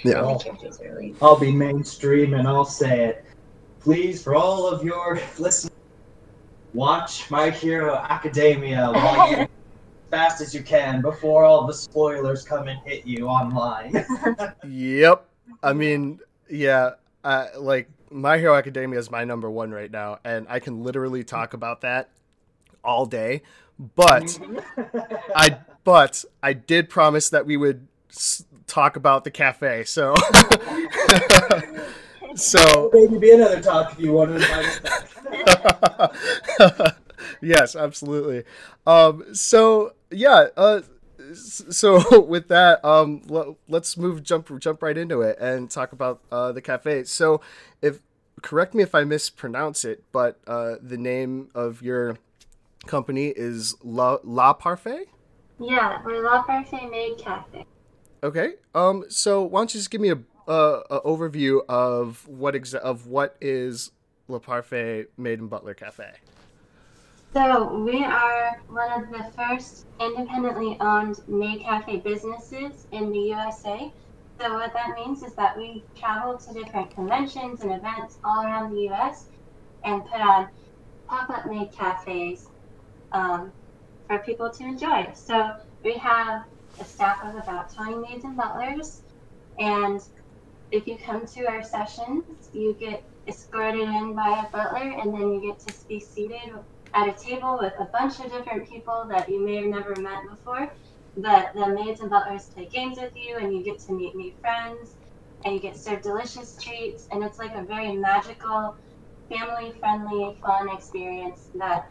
[0.04, 0.22] Yeah.
[0.22, 3.24] The characters are really I'll be mainstream and I'll say it.
[3.80, 5.70] Please, for all of your listeners,
[6.72, 9.48] watch My Hero Academia while you, as
[10.10, 14.04] fast as you can before all the spoilers come and hit you online.
[14.68, 15.24] Yep.
[15.62, 16.92] I mean, yeah.
[17.24, 21.24] Uh, like My Hero Academia is my number one right now, and I can literally
[21.24, 22.10] talk about that
[22.84, 23.42] all day.
[23.94, 24.38] But
[25.36, 29.84] I, but I did promise that we would s- talk about the cafe.
[29.84, 30.14] So,
[32.34, 34.80] so maybe be another talk if you want to invite us
[36.58, 36.96] back.
[37.42, 38.44] yes, absolutely.
[38.86, 40.80] Um, so yeah, uh,
[41.34, 46.20] so with that, um, l- let's move jump jump right into it and talk about
[46.30, 47.04] uh, the cafe.
[47.04, 47.40] So,
[47.80, 48.00] if
[48.42, 52.18] correct me if I mispronounce it, but uh, the name of your
[52.86, 55.06] company is La La Parfait.
[55.58, 57.66] Yeah, we're La Parfait Maid Cafe.
[58.22, 58.54] Okay.
[58.74, 59.04] Um.
[59.08, 60.18] So why don't you just give me a,
[60.48, 63.90] uh, a overview of what exa- of what is
[64.28, 66.10] La Parfait Maid in Butler Cafe?
[67.34, 73.90] So we are one of the first independently owned maid cafe businesses in the USA.
[74.38, 78.74] So what that means is that we travel to different conventions and events all around
[78.74, 79.28] the US
[79.82, 80.48] and put on
[81.08, 82.48] pop-up maid cafes
[83.12, 83.50] um,
[84.08, 85.10] for people to enjoy.
[85.14, 86.44] So we have
[86.80, 89.00] a staff of about 20 maids and butlers,
[89.58, 90.02] and
[90.70, 95.32] if you come to our sessions, you get escorted in by a butler, and then
[95.32, 96.52] you get to be seated
[96.94, 100.22] at a table with a bunch of different people that you may have never met
[100.30, 100.72] before.
[101.16, 104.32] But the maids and butlers play games with you, and you get to meet new
[104.40, 104.96] friends,
[105.44, 108.76] and you get served delicious treats, and it's like a very magical,
[109.30, 111.84] family-friendly, fun experience that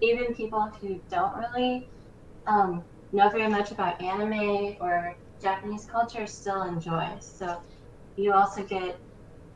[0.00, 1.90] even people who don't really
[2.46, 7.18] um, know very much about anime or Japanese culture still enjoy.
[7.20, 7.62] So
[8.16, 9.00] you also get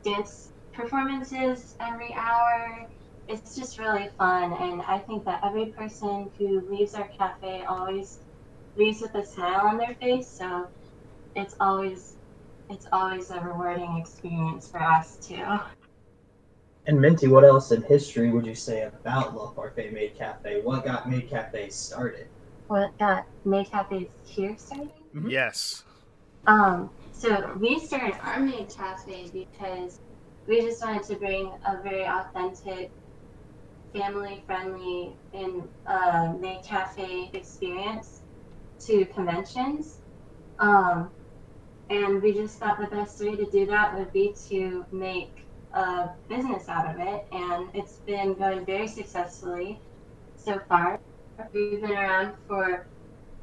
[0.03, 2.89] dance performances every hour.
[3.27, 8.19] It's just really fun, and I think that every person who leaves our cafe always
[8.75, 10.27] leaves with a smile on their face.
[10.27, 10.67] So
[11.35, 12.15] it's always
[12.69, 15.43] it's always a rewarding experience for us too.
[16.87, 20.61] And Minty, what else in history would you say about La Parfait Maid Cafe?
[20.61, 22.27] What got Maid Cafe started?
[22.67, 24.91] What got Maid Cafe here started?
[25.15, 25.31] Mhm.
[25.31, 25.83] Yes.
[26.45, 29.99] Um, so we started our Maid Cafe because
[30.47, 32.91] we just wanted to bring a very authentic,
[33.95, 38.21] family-friendly, and uh, Maid Cafe experience
[38.79, 40.01] to conventions.
[40.59, 41.09] Um,
[41.89, 46.09] and we just thought the best way to do that would be to make a
[46.27, 49.79] business out of it, and it's been going very successfully
[50.35, 50.99] so far.
[51.53, 52.87] We've been around for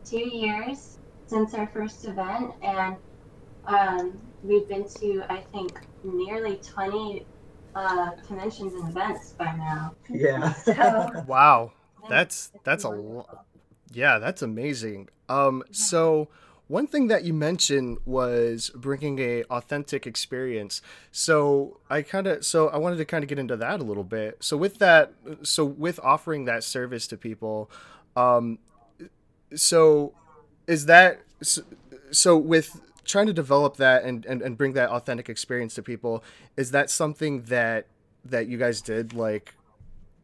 [0.04, 2.96] two years since our first event, and
[3.66, 7.26] um, we've been to, I think, nearly 20
[7.74, 9.94] uh, conventions and events by now.
[10.08, 10.52] Yeah.
[10.64, 11.72] So, Wow.
[12.08, 13.14] That's that's a wonderful.
[13.30, 13.46] lot.
[13.92, 15.08] Yeah, that's amazing.
[15.28, 16.28] Um, so
[16.66, 20.82] one thing that you mentioned was bringing a authentic experience.
[21.12, 24.04] So I kind of, so I wanted to kind of get into that a little
[24.04, 24.38] bit.
[24.40, 27.70] So with that, so with offering that service to people,
[28.16, 28.58] um,
[29.54, 30.14] so
[30.66, 31.62] is that so,
[32.10, 36.22] so with trying to develop that and, and and bring that authentic experience to people,
[36.56, 37.86] is that something that
[38.24, 39.54] that you guys did like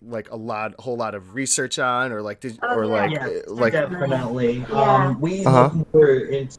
[0.02, 2.92] like a lot a whole lot of research on or like did Oh, or yeah.
[2.92, 4.64] like Yeah, uh, like Definitely.
[4.70, 5.06] Yeah.
[5.06, 5.70] Um, we Uh-huh.
[5.74, 6.56] looked for into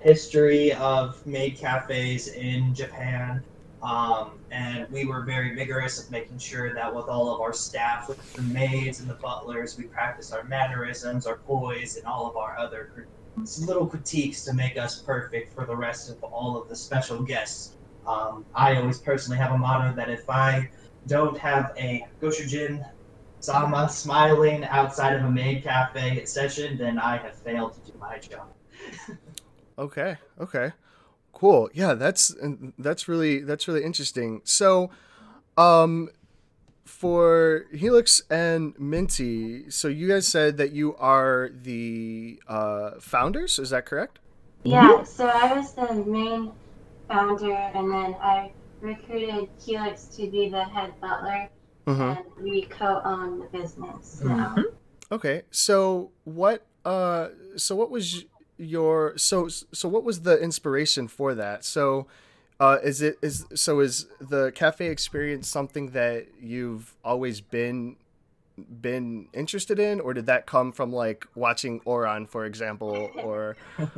[0.00, 3.44] history of maid cafes in Japan,
[3.82, 8.08] um, and we were very vigorous of making sure that with all of our staff,
[8.08, 12.36] with the maids and the butlers, we practice our mannerisms, our poise, and all of
[12.38, 13.08] our other crit-
[13.58, 17.76] little critiques to make us perfect for the rest of all of the special guests.
[18.06, 20.68] Um, I always personally have a motto that if I
[21.06, 22.84] don't have a Goshujin
[23.40, 28.18] Sama smiling outside of a maid cafe session, then I have failed to do my
[28.18, 28.48] job.
[29.78, 30.18] Okay.
[30.38, 30.72] Okay.
[31.32, 31.70] Cool.
[31.72, 32.34] Yeah, that's
[32.78, 34.42] that's really that's really interesting.
[34.44, 34.90] So,
[35.56, 36.10] um,
[37.00, 43.58] for Helix and Minty, so you guys said that you are the uh, founders.
[43.58, 44.18] Is that correct?
[44.64, 46.52] Yeah, so I was the main
[47.08, 51.48] founder, and then I recruited Helix to be the head butler,
[51.86, 52.02] Mm-hmm.
[52.02, 54.54] and we co-own the business now.
[55.10, 55.42] Okay.
[55.50, 56.66] So what?
[56.84, 57.28] Uh.
[57.56, 58.26] So what was
[58.58, 59.16] your?
[59.16, 61.64] So so what was the inspiration for that?
[61.64, 62.06] So.
[62.60, 67.96] Uh, is it is so is the cafe experience something that you've always been
[68.82, 73.56] been interested in or did that come from like watching Ouran for example or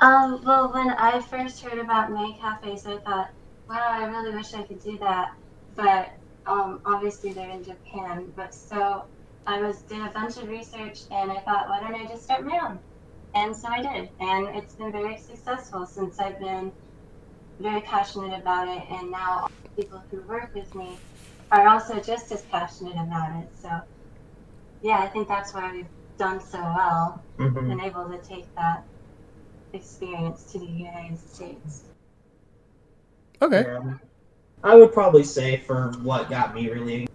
[0.00, 3.30] Um, well, when I first heard about maid cafes, I thought,
[3.68, 5.32] wow, I really wish I could do that.
[5.76, 6.10] But
[6.46, 8.32] um, obviously they're in Japan.
[8.34, 9.04] But so
[9.46, 12.44] I was did a bunch of research, and I thought, why don't I just start
[12.44, 12.78] my own?
[13.34, 16.72] And so I did, and it's been very successful since I've been
[17.60, 20.98] very passionate about it, and now all the people who work with me
[21.50, 23.50] are also just as passionate about it.
[23.60, 23.70] So
[24.82, 25.88] yeah, I think that's why we've
[26.18, 27.68] done so well, Mhm.
[27.68, 28.86] been able to take that
[29.72, 31.84] experience to the United States.
[33.42, 34.00] okay Um,
[34.62, 37.06] I would probably say for what got me really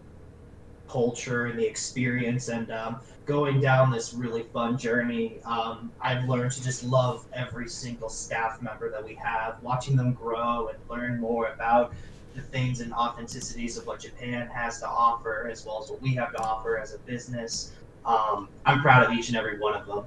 [0.90, 6.52] culture and the experience and um, going down this really fun journey, um, I've learned
[6.54, 11.20] to just love every single staff member that we have, watching them grow and learn
[11.20, 11.94] more about
[12.36, 16.14] the things and authenticities of what Japan has to offer, as well as what we
[16.16, 17.72] have to offer as a business.
[18.06, 20.06] Um, I'm proud of each and every one of them.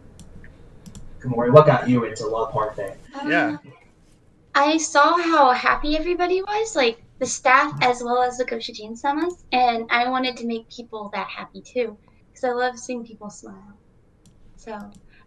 [1.20, 2.96] Kamori, what got you into La Parfait?
[3.26, 3.46] Yeah.
[3.46, 3.60] Um,
[4.54, 9.34] I saw how happy everybody was, like the staff as well as the Goshujin samas,
[9.52, 11.96] and I wanted to make people that happy too,
[12.32, 13.78] because I love seeing people smile.
[14.56, 14.76] So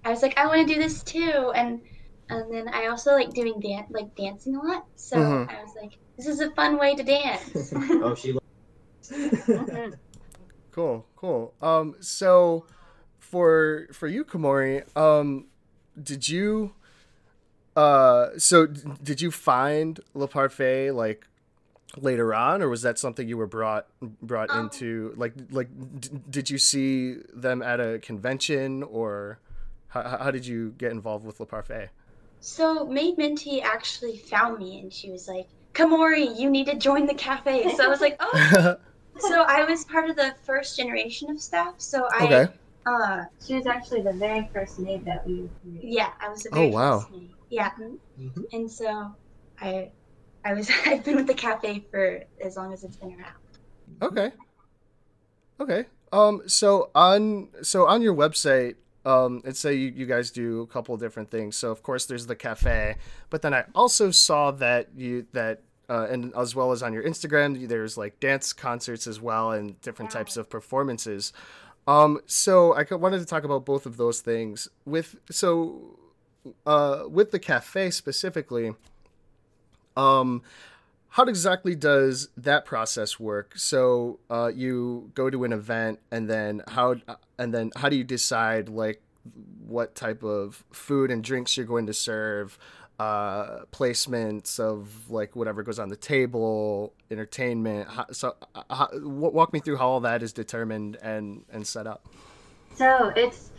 [0.04, 1.80] I was like, I want to do this too, and
[2.28, 4.84] and then I also like doing dan- like dancing a lot.
[4.98, 5.50] So Mhm.
[5.50, 7.74] I was like, this is a fun way to dance.
[8.04, 8.38] oh, she.
[10.72, 12.66] cool cool um so
[13.20, 15.46] for for you Komori um
[16.02, 16.74] did you
[17.78, 21.28] uh so d- did you find Le Parfait like
[21.98, 23.88] later on or was that something you were brought
[24.22, 29.40] brought Um, into like like d- did you see them at a convention or
[29.90, 31.90] how, how did you get involved with Le Parfait
[32.42, 37.06] So Maid Minty actually found me and she was like, Kamori, you need to join
[37.08, 37.74] the cafe.
[37.76, 38.76] So I was like, oh,
[39.18, 41.76] so I was part of the first generation of staff.
[41.78, 42.48] So I, Okay.
[42.86, 45.84] uh, She was actually the very first maid that we recruited.
[45.84, 46.44] yeah, I was.
[46.44, 47.00] The Oh, very wow.
[47.00, 47.30] first maid.
[47.50, 47.72] Yeah,
[48.20, 48.46] Mhm.
[48.54, 49.16] and so
[49.60, 49.92] I,
[50.46, 50.70] I was.
[50.86, 53.34] I've been with the cafe for as long as it's been around.
[54.02, 54.32] Okay.
[55.60, 55.86] Okay.
[56.14, 56.44] Um.
[56.48, 60.96] So on so on your website, um, it say you, you guys do a couple
[60.98, 61.56] different things.
[61.58, 62.96] So of course there's the cafe,
[63.30, 67.04] but then I also saw that you that uh, and as well as on your
[67.04, 70.20] Instagram, there's like dance concerts as well and different Yeah.
[70.20, 71.34] types of performances.
[71.88, 72.20] Um.
[72.28, 75.98] So I wanted to talk about both of those things with so
[76.66, 78.76] uh with the cafe specifically.
[79.96, 80.44] Um
[81.10, 86.62] how exactly does that process work so uh, you go to an event and then
[86.68, 86.96] how
[87.38, 89.02] and then how do you decide like
[89.66, 92.60] what type of food and drinks you're going to serve
[93.00, 99.54] uh, placements of like whatever goes on the table entertainment how, so uh, how, walk
[99.54, 102.06] me through how all that is determined and and set up
[102.76, 103.52] So it's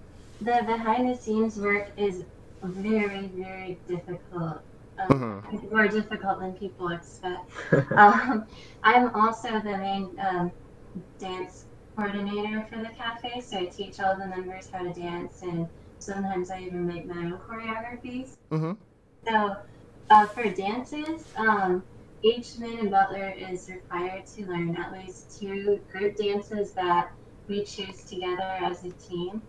[0.43, 2.25] the behind the scenes work is
[2.63, 4.61] very, very difficult.
[4.99, 7.51] Um, More difficult than people expect.
[7.93, 8.47] um,
[8.83, 10.53] I'm also the main um,
[11.19, 15.69] dance coordinator for the cafe, so I teach all the members how to dance, and
[15.99, 18.37] sometimes I even make my own choreographies.
[18.51, 18.73] mm-hmm.
[19.27, 19.57] So,
[20.11, 21.83] uh, for dances, um,
[22.23, 27.11] each man and butler is required to learn at least two group dances that
[27.49, 29.43] we choose together as a team.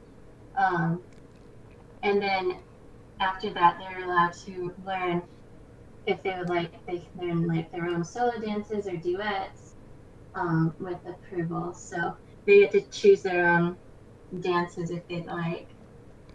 [0.58, 1.02] Um,
[2.04, 2.58] and then
[3.20, 5.24] after that, they're allowed to learn
[6.08, 9.74] if they would like, they can learn like their own solo dances or duets
[10.34, 11.74] um, with approval.
[11.74, 12.16] So
[12.46, 13.78] they get to choose their own
[14.40, 15.68] dances if they'd like.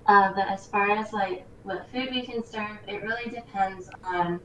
[0.07, 4.41] Uh, but as far as like what food we can serve, it really depends on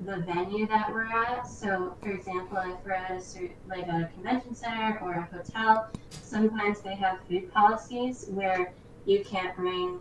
[0.00, 1.46] the venue that we're at.
[1.46, 5.88] So, for example, if we're at a like at a convention center or a hotel,
[6.10, 8.72] sometimes they have food policies where
[9.04, 10.00] you can't bring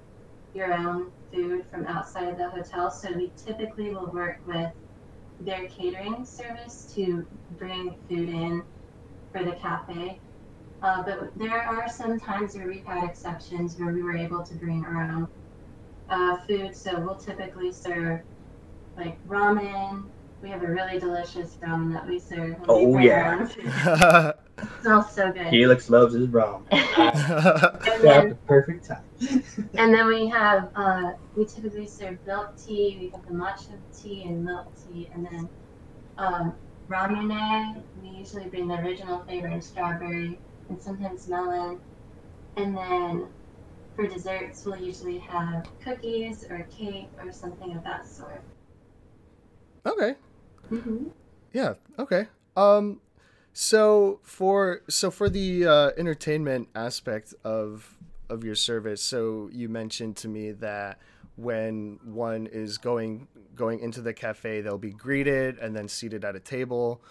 [0.53, 2.91] your own food from outside the hotel.
[2.91, 4.71] So we typically will work with
[5.39, 8.63] their catering service to bring food in
[9.31, 10.19] for the cafe.
[10.81, 14.55] Uh, but there are some times where we've had exceptions where we were able to
[14.55, 15.27] bring our own
[16.09, 16.75] uh, food.
[16.75, 18.21] So we'll typically serve
[18.97, 20.09] like ramen.
[20.41, 22.57] We have a really delicious ramen that we serve.
[22.65, 23.23] when we Oh, yeah.
[23.29, 24.33] our own food.
[24.61, 25.47] It smells so good.
[25.47, 26.65] Helix loves his rum.
[26.71, 29.03] And At then, the perfect time.
[29.75, 32.97] and then we have uh, we typically serve milk tea.
[32.99, 35.49] We have the matcha tea and milk tea, and then
[36.17, 36.53] um,
[36.89, 37.81] Ramune.
[38.03, 40.37] We usually bring the original flavor in strawberry
[40.69, 41.79] and sometimes melon.
[42.57, 43.27] And then
[43.95, 48.41] for desserts, we'll usually have cookies or cake or something of that sort.
[49.85, 50.15] okay
[50.71, 51.07] Mm-hmm.
[51.53, 51.73] Yeah.
[51.97, 52.27] Okay.
[52.55, 53.01] Um,
[53.53, 57.97] so for so for the uh, entertainment aspect of
[58.29, 60.99] of your service, so you mentioned to me that
[61.35, 66.35] when one is going going into the cafe, they'll be greeted and then seated at
[66.35, 67.01] a table.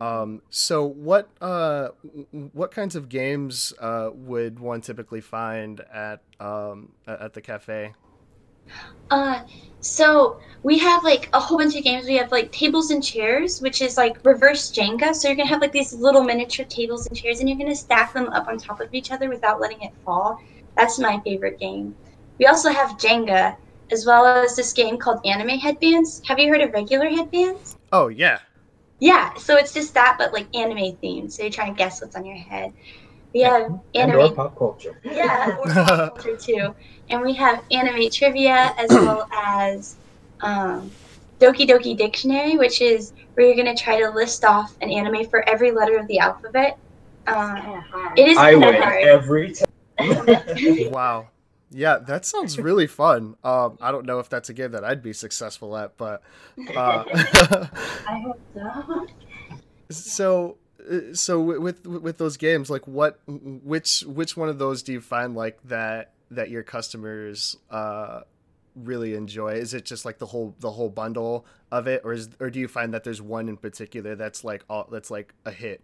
[0.00, 1.88] Um, so what uh,
[2.52, 7.92] what kinds of games uh, would one typically find at um, at the cafe?
[9.10, 9.42] Uh,
[9.80, 12.06] so we have like a whole bunch of games.
[12.06, 15.14] We have like tables and chairs, which is like reverse Jenga.
[15.14, 18.12] So you're gonna have like these little miniature tables and chairs, and you're gonna stack
[18.12, 20.38] them up on top of each other without letting it fall.
[20.76, 21.94] That's my favorite game.
[22.38, 23.56] We also have Jenga,
[23.90, 26.22] as well as this game called Anime Headbands.
[26.26, 27.76] Have you heard of regular headbands?
[27.92, 28.38] Oh yeah.
[29.00, 31.32] Yeah, so it's just that, but like anime themed.
[31.32, 32.72] So you're trying to guess what's on your head.
[33.32, 35.00] We have And anime or pop culture.
[35.04, 36.74] yeah, or pop culture too.
[37.08, 39.96] And we have anime trivia as well as
[40.40, 40.90] um,
[41.38, 45.48] Doki Doki Dictionary, which is where you're gonna try to list off an anime for
[45.48, 46.78] every letter of the alphabet.
[47.26, 48.18] Um, kind hard.
[48.18, 49.04] it is I kind win hard.
[49.04, 49.66] every time.
[50.90, 51.28] Wow.
[51.72, 53.36] Yeah, that sounds really fun.
[53.44, 56.20] Um, I don't know if that's a game that I'd be successful at, but
[56.74, 57.04] uh,
[58.08, 59.06] I hope so.
[59.90, 60.56] so
[61.14, 65.34] so with with those games, like what which which one of those do you find
[65.34, 68.22] like that that your customers uh
[68.74, 69.54] really enjoy?
[69.54, 72.60] Is it just like the whole the whole bundle of it, or is or do
[72.60, 75.82] you find that there's one in particular that's like all that's like a hit?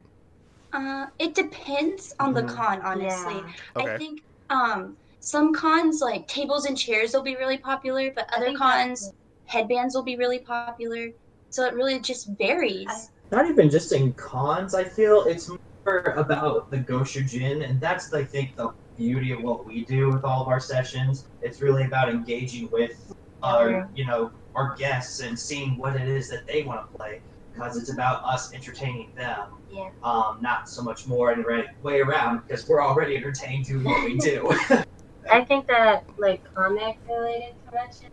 [0.72, 2.48] Uh, it depends on the Mhm.
[2.54, 3.34] con, honestly.
[3.36, 3.52] Yeah.
[3.76, 4.20] I think
[4.50, 9.12] um, some cons like tables and chairs will be really popular, but other cons
[9.44, 11.08] headbands will be really popular.
[11.50, 13.10] So it really just varies.
[13.30, 18.24] Not even just in cons, I feel it's more about the Goshujin, and that's I
[18.24, 21.26] think the beauty of what we do with all of our sessions.
[21.42, 23.12] It's really about engaging with
[23.42, 27.20] our, you know, our guests and seeing what it is that they want to play.
[27.52, 29.40] because it's about us entertaining them.
[29.70, 29.88] Yeah.
[30.02, 33.84] Um, not so much more in the right way around because we're already entertained doing
[33.84, 34.46] what we do.
[35.30, 38.12] I think that like comic related conventions,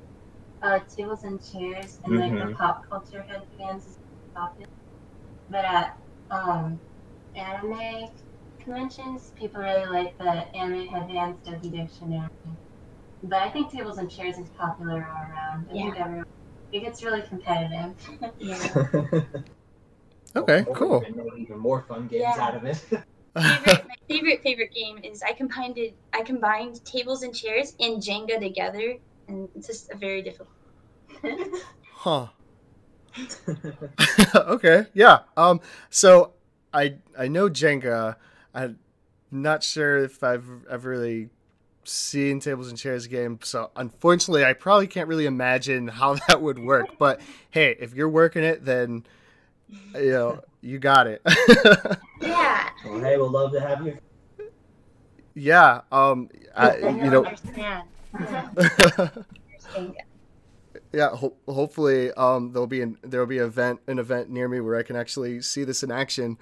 [0.61, 2.55] uh, tables and chairs and like the Mhm.
[2.55, 3.97] pop culture headbands is
[4.33, 4.67] popular.
[5.53, 5.93] But at
[6.31, 6.81] um,
[7.35, 8.09] anime
[8.61, 12.29] conventions, people really like the anime headbands, Doki Dictionary.
[13.23, 15.69] But I think tables and chairs is popular all around.
[15.71, 16.25] I think everyone,
[16.71, 17.97] it gets really competitive.
[18.39, 18.67] Yeah.
[20.35, 21.09] Okay, Or cool.
[21.09, 22.37] Even, make even more fun games Yeah.
[22.37, 22.83] out of it.
[23.43, 28.01] favorite, my favorite favorite game is I combined it, I combined tables and chairs and
[28.01, 28.97] Jenga together,
[29.27, 30.49] and it's just a very difficult.
[32.03, 32.27] huh.
[34.35, 35.19] okay, yeah.
[35.37, 36.33] Um, so
[36.73, 38.15] I I know Jenga.
[38.53, 38.79] I'm
[39.31, 41.29] not sure if I've ever really
[41.85, 43.39] seen tables and chairs game.
[43.43, 46.97] So unfortunately, I probably can't really imagine how that would work.
[46.97, 49.05] But hey, if you're working it, then
[49.95, 51.21] you know you got it.
[52.21, 52.69] Yeah.
[52.85, 53.97] well, hey, we'll love to have you.
[55.33, 55.81] yeah.
[55.91, 56.29] Um.
[56.55, 57.25] I, you know.
[60.93, 64.59] Yeah ho- hopefully um there'll be an there'll be an event an event near me
[64.59, 66.37] where i can actually see this in action.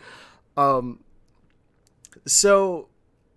[0.57, 0.99] Um
[2.25, 2.89] so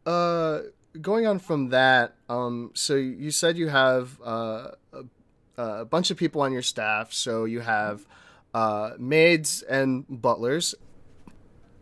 [0.05, 0.61] uh
[1.01, 6.17] going on from that um so you said you have uh a, a bunch of
[6.17, 7.13] people on your staff.
[7.13, 8.07] So you have
[8.53, 10.75] uh maids and butlers.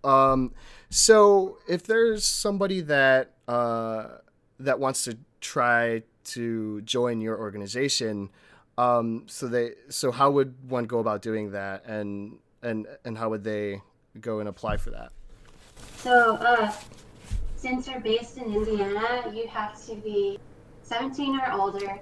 [0.04, 0.52] Um
[0.90, 4.18] so if there's somebody that uh
[4.60, 8.30] that wants to try to join your organization
[8.82, 13.28] um so they so how would one go about doing that and and and how
[13.30, 13.80] would they
[14.20, 15.10] go and apply for that
[16.06, 16.70] So, uh,
[17.56, 20.38] since we're based in Indiana, you have to be
[20.82, 21.92] 17 or older,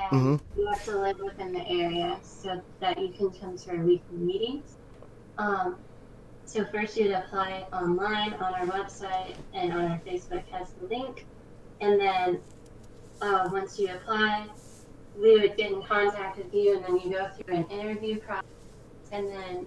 [0.00, 0.40] and Mhm.
[0.56, 2.50] you have to live within the area so
[2.82, 4.68] that you can come to our weekly meetings.
[5.38, 5.68] Um,
[6.44, 11.14] so first you'd apply online on our website, and on our Facebook has the link.
[11.80, 12.28] And then
[13.26, 14.46] uh, once you apply,
[15.20, 18.42] we would get in contact with you, and then you go through an interview process,
[19.12, 19.66] and then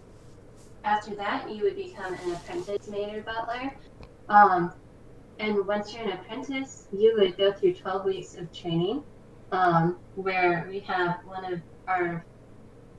[0.83, 3.71] after that, you would become an apprentice maid or butler.
[4.29, 4.73] Um,
[5.39, 9.03] and once you're an apprentice, you would go through 12 weeks of training,
[9.51, 12.25] um, where we have one of our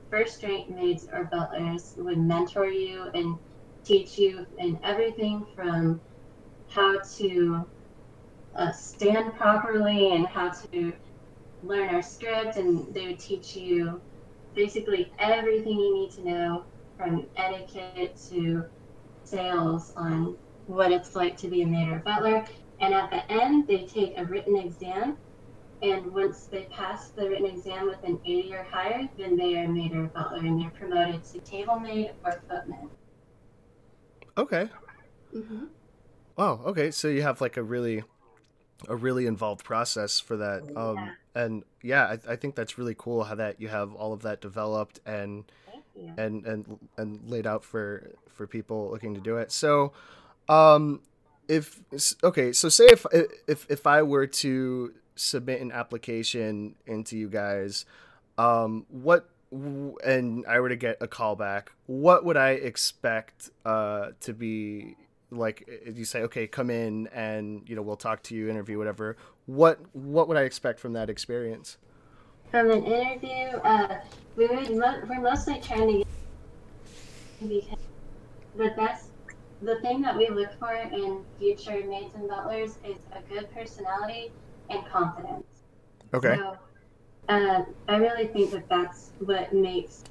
[0.09, 3.37] first rate maids or butlers would mentor you and
[3.83, 6.01] teach you in everything from
[6.67, 7.65] how to
[8.55, 10.93] uh, stand properly and how to
[11.63, 14.01] learn our script, and they would teach you
[14.55, 16.65] basically everything you need to know
[16.97, 18.65] from etiquette to
[19.23, 22.45] sales on what it's like to be a maid or butler.
[22.79, 25.17] And at the end, they take a written exam.
[25.81, 29.67] And once they pass the written exam with an 80 or higher, then they are
[29.67, 32.89] maid or butler and they're promoted to table maid or footman.
[34.37, 34.69] okay
[35.35, 35.65] Mm-hmm.
[36.37, 38.03] wow okay so you have like a really
[38.89, 41.11] a really involved process for that um Yeah.
[41.33, 44.41] And yeah I, I think that's really cool how that you have all of that
[44.41, 45.45] developed and
[46.17, 49.51] and and and laid out for for people looking to do it.
[49.51, 49.93] So,
[50.49, 51.01] um,
[51.47, 51.81] if
[52.23, 53.05] okay, so say if
[53.47, 57.85] if if I were to submit an application into you guys,
[58.37, 64.11] um, what and I were to get a call back, what would I expect uh
[64.21, 64.95] to be
[65.31, 65.67] like?
[65.85, 69.17] You say okay, come in and you know we'll talk to you, interview, whatever.
[69.45, 71.77] What what would I expect from that experience?
[72.49, 73.99] From an interview, uh,
[74.35, 76.07] we would mo- we're mostly trying to get
[77.39, 77.77] because
[78.55, 79.11] the best
[79.61, 84.31] the thing that we look for in future maids and butlers is a good personality
[84.69, 85.45] and confidence.
[86.13, 86.35] Okay.
[86.35, 86.57] So,
[87.29, 90.03] uh, I really think that that's what makes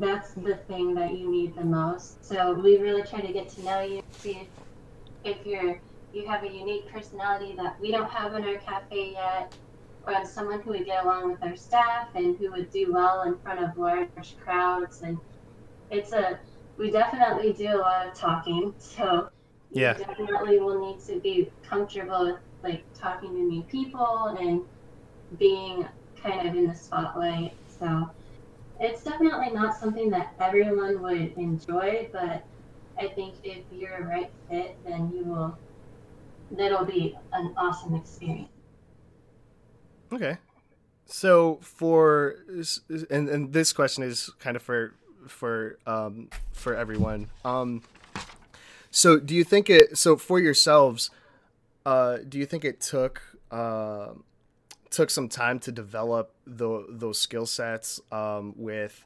[0.00, 2.24] that's the thing that you need the most.
[2.26, 4.48] So we really try to get to know you, see
[5.24, 5.82] if, if you're
[6.12, 9.52] you have a unique personality that we don't have in our cafe yet,
[10.04, 13.38] or someone who would get along with our staff and who would do well in
[13.40, 15.02] front of large crowds.
[15.02, 15.18] And
[15.90, 16.40] it's a
[16.78, 19.28] we definitely do a lot of talking, so
[19.74, 19.94] Yeah.
[19.94, 24.62] you definitely will need to be comfortable with like talking to new people and
[25.38, 25.86] being
[26.22, 27.52] kind of in the spotlight.
[27.66, 28.06] So
[28.80, 32.44] it's definitely not something that everyone would enjoy, but
[32.98, 35.58] I think if you're a right fit, then you will.
[36.50, 38.48] That'll be an awesome experience.
[40.12, 40.38] Okay.
[41.04, 42.36] So for
[43.10, 44.94] and and this question is kind of for
[45.26, 47.28] for um for everyone.
[47.44, 47.82] Um
[48.90, 51.10] so do you think it so for yourselves
[51.84, 53.20] uh do you think it took
[53.50, 54.08] uh,
[54.90, 59.04] took some time to develop the, those skill sets um with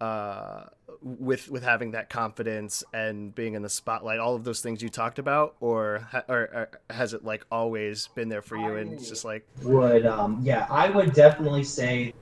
[0.00, 0.64] uh,
[1.02, 4.88] with with having that confidence and being in the spotlight, all of those things you
[4.88, 8.76] talked about, or or, or has it like always been there for you?
[8.76, 12.14] And just like would um yeah, I would definitely say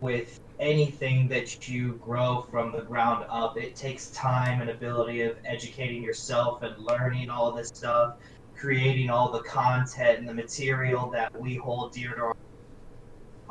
[0.00, 5.36] with anything that you grow from the ground up, it takes time and ability of
[5.44, 8.16] educating yourself and learning all this stuff,
[8.56, 12.36] creating all the content and the material that we hold dear to our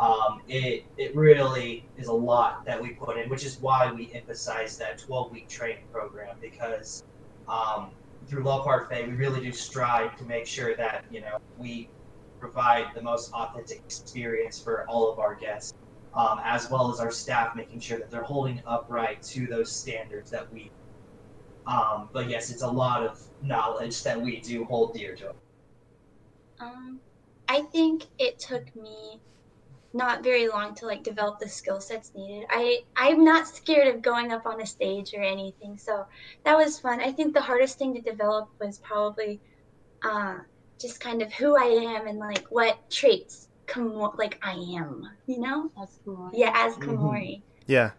[0.01, 4.11] um, it it really is a lot that we put in, which is why we
[4.13, 7.03] emphasize that 12 week training program because
[7.47, 7.91] um,
[8.27, 11.87] through Low Parfait we really do strive to make sure that you know we
[12.39, 15.75] provide the most authentic experience for all of our guests,
[16.15, 20.31] um, as well as our staff, making sure that they're holding upright to those standards
[20.31, 20.71] that we.
[21.67, 25.33] Um, but yes, it's a lot of knowledge that we do hold dear to.
[26.59, 26.99] Um,
[27.47, 29.19] I think it took me
[29.93, 32.45] not very long to like develop the skill sets needed.
[32.49, 36.05] I I'm not scared of going up on a stage or anything, so
[36.45, 37.01] that was fun.
[37.01, 39.41] I think the hardest thing to develop was probably
[40.03, 40.35] uh,
[40.79, 45.39] just kind of who I am and like what traits Komori, like I am, you
[45.39, 45.69] know?
[45.81, 46.31] As Komori.
[46.33, 47.43] Yeah, as Mhm.
[47.67, 47.91] Yeah.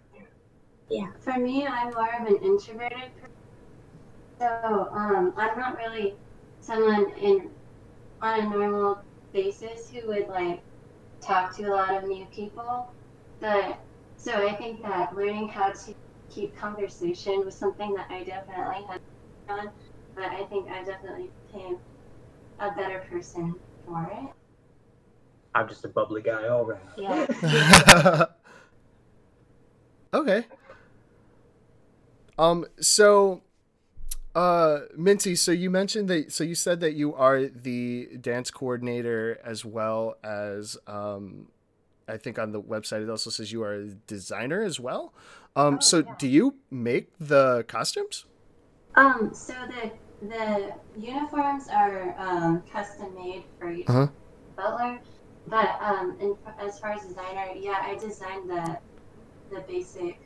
[0.89, 3.29] yeah, For me, I'm more of an introverted person.
[4.39, 6.17] So um, I'm not really
[6.61, 7.51] someone in
[8.21, 8.99] on a normal
[9.33, 10.63] basis who would like
[11.23, 12.93] talk to a lot of new people.
[13.41, 13.79] But
[14.17, 15.95] so I think that learning how to
[16.31, 19.01] keep conversation was something that I definitely had
[19.49, 19.71] on.
[20.15, 21.79] But I think I definitely became
[22.61, 23.55] a better person
[23.87, 24.31] for it.
[25.55, 26.81] I'm just a bubbly guy all around.
[26.97, 28.25] Yeah.
[30.15, 30.47] okay.
[32.39, 32.67] Um.
[32.81, 33.43] So,
[34.35, 35.35] uh, Minty.
[35.37, 36.33] So you mentioned that.
[36.33, 41.49] So you said that you are the dance coordinator as well as um.
[42.09, 45.15] I think on the website it also says you are a designer as well.
[45.55, 45.77] Um.
[45.77, 46.15] Oh, so yeah.
[46.19, 48.27] do you make the costumes?
[48.95, 49.93] Um, so the
[50.29, 54.09] the uniforms are um, custom made for each Uh-huh.
[54.57, 55.01] butler,
[55.47, 58.79] but um, in, as far as designer, yeah, I designed the
[59.51, 60.19] the basic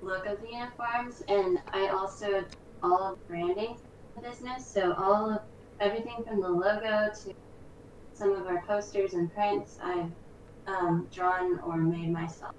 [0.00, 2.44] look of the uniforms, and I also
[2.82, 3.76] all of branding
[4.16, 4.66] the business.
[4.66, 5.40] So all of
[5.80, 7.34] everything from the logo to
[8.14, 10.10] some of our posters and prints, I've
[10.66, 12.54] um, drawn or made myself.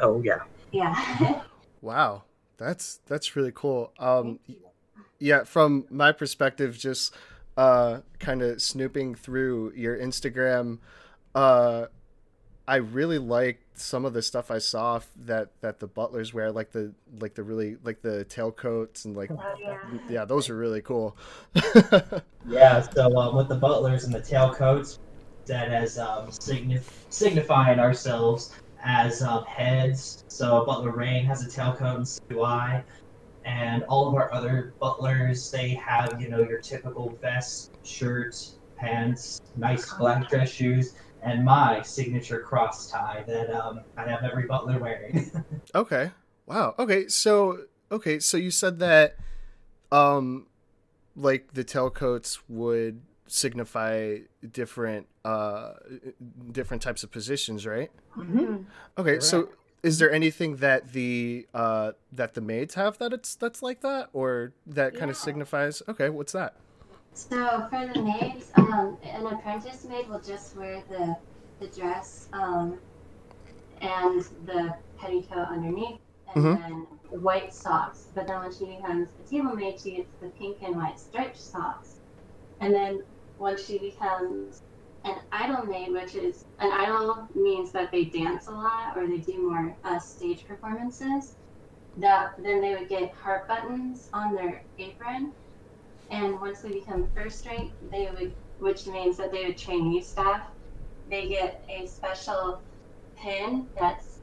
[0.00, 0.40] Oh yeah.
[0.72, 1.42] Yeah.
[1.82, 2.24] Wow,
[2.56, 3.92] that's that's really cool.
[3.98, 4.40] Um,
[5.20, 7.14] yeah, from my perspective, just
[7.56, 10.78] uh, kind of snooping through your Instagram,
[11.34, 11.86] uh,
[12.66, 16.72] I really liked some of the stuff I saw that that the butlers wear, like
[16.72, 19.78] the like the really like the tailcoats and like Oh, yeah.
[20.08, 21.16] yeah, those are really cool.
[22.48, 24.98] Yeah, so um, with the butlers and the tailcoats,
[25.46, 28.54] that as um, signif- signifying ourselves
[28.84, 30.24] as um, heads.
[30.28, 32.84] So Butler Rain has a tailcoat, and so do I.
[33.44, 38.36] And all of our other butlers, they have you know your typical vest, shirt,
[38.76, 40.94] pants, nice black dress shoes,
[41.26, 45.30] and my signature cross tie that um, I have every butler wearing.
[45.74, 46.12] Okay.
[46.46, 46.74] Wow.
[46.78, 47.08] Okay.
[47.08, 48.18] So okay.
[48.20, 49.16] So you said that,
[49.92, 50.46] um,
[51.16, 54.18] like the tailcoats would signify
[54.52, 55.72] different uh
[56.52, 57.90] different types of positions, right?
[58.16, 58.64] Mhm.
[58.96, 59.20] Okay.
[59.20, 59.50] So
[59.82, 64.08] is there anything that the uh that the maids have that it's that's like that
[64.12, 65.82] or that kind of signifies?
[65.88, 66.08] Okay.
[66.08, 66.54] What's that?
[67.16, 71.16] So for the maids, um, an apprentice maid will just wear the
[71.58, 72.82] the dress um,
[73.80, 76.56] and the petticoat underneath, and Mhm.
[76.58, 76.86] then
[77.22, 78.08] white socks.
[78.14, 81.38] But then when she becomes a table maid, she gets the pink and white striped
[81.38, 82.00] socks.
[82.60, 83.02] And then
[83.38, 84.62] once she becomes
[85.04, 89.18] an idol maid, which is an idol means that they dance a lot or they
[89.20, 91.36] do more uh, stage performances.
[91.96, 95.34] That then they would get heart buttons on their apron
[96.10, 100.02] and once they become first rate, they would, which means that they would train new
[100.02, 100.42] staff.
[101.10, 102.60] They get a special
[103.16, 104.18] pin that's,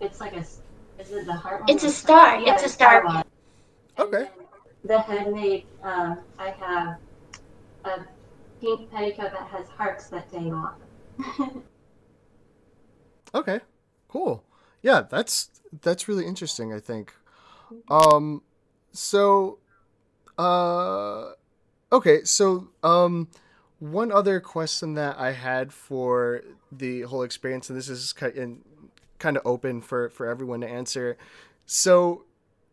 [0.00, 0.60] it's like a, s-
[0.98, 1.70] is it the heart one?
[1.70, 2.40] It's a star.
[2.40, 3.24] Yeah, It's a the star one.
[3.98, 4.28] Okay.
[4.84, 6.96] The head maid, um, I have
[7.84, 8.04] a
[8.60, 10.74] pink petticoat that has hearts that dang off.
[13.34, 13.60] Okay.
[14.08, 14.44] Cool.
[14.82, 15.50] Yeah, that's
[15.82, 17.12] that's really interesting, I think.
[17.88, 18.42] Um
[18.92, 19.58] so
[20.38, 21.32] uh
[21.92, 23.28] okay, so um
[23.78, 29.42] one other question that I had for the whole experience and this is kind of
[29.44, 31.16] open for for everyone to answer.
[31.66, 32.24] So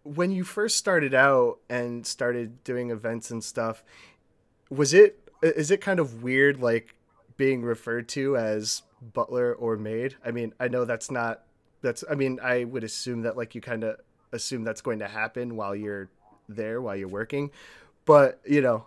[0.03, 3.83] when you first started out and started doing events and stuff,
[4.69, 6.95] was it is it kind of weird like
[7.37, 10.15] being referred to as butler or maid?
[10.25, 11.43] I mean, I know that's not
[11.81, 13.97] that's I mean, I would assume that like you kind of
[14.31, 16.09] assume that's going to happen while you're
[16.55, 17.51] there while you're working.
[18.05, 18.85] But, you know,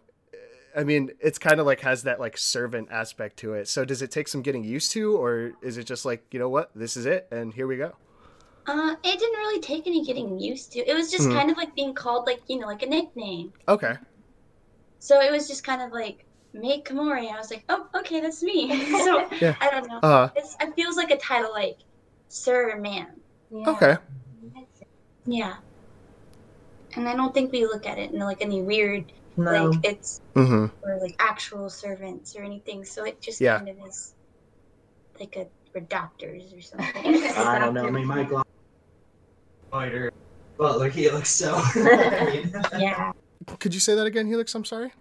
[0.77, 3.69] I mean, it's kind of like has that like servant aspect to it.
[3.69, 6.49] So does it take some getting used to or is it just like, you know
[6.49, 6.71] what?
[6.75, 7.93] This is it and here we go.
[8.67, 10.81] Uh, it didn't really take any getting used to.
[10.81, 11.35] It was just Mhm.
[11.35, 13.53] kind of like being called like you know like a nickname.
[13.69, 13.95] Okay.
[14.99, 17.31] So it was just kind of like make Komori.
[17.31, 18.69] I was like, oh, okay, that's me.
[19.05, 19.55] so Yeah.
[19.61, 19.99] I don't know.
[19.99, 21.77] Uh It's it feels like a title like
[22.29, 23.09] sir or ma'am.
[23.51, 23.71] Yeah.
[23.71, 23.97] okay.
[25.27, 25.57] Yeah.
[26.97, 29.71] And I don't think we look at it in like any weird No.
[29.71, 30.67] like it's mm-hmm.
[30.87, 32.85] or like actual servants or anything.
[32.85, 33.57] So it just Yeah.
[33.59, 34.15] kind of is
[35.19, 36.87] like a we're doctors or something.
[37.37, 37.87] I don't know.
[37.87, 38.45] I mean, my glass.
[39.73, 40.13] Fighter,
[40.57, 41.31] Butler Helix.
[41.31, 41.55] So.
[41.75, 43.13] I mean- yeah.
[43.59, 44.55] Could you say that again, Helix?
[44.55, 44.93] I'm sorry.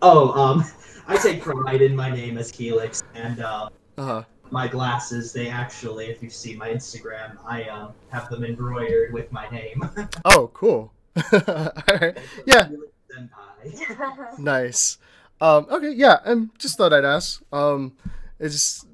[0.00, 0.64] oh, um,
[1.06, 4.24] I take pride in my name as Helix, and uh, Uh-huh.
[4.50, 5.32] my glasses.
[5.32, 9.82] They actually, if you see my Instagram, I um have them embroidered with my name.
[10.24, 10.92] Oh, cool.
[11.16, 12.18] All right.
[12.46, 12.68] Yeah.
[14.38, 14.98] Nice.
[15.40, 17.42] Um, okay, yeah, um, just thought I'd ask.
[17.52, 17.92] Um,
[18.40, 18.84] it's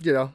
[0.00, 0.32] you know.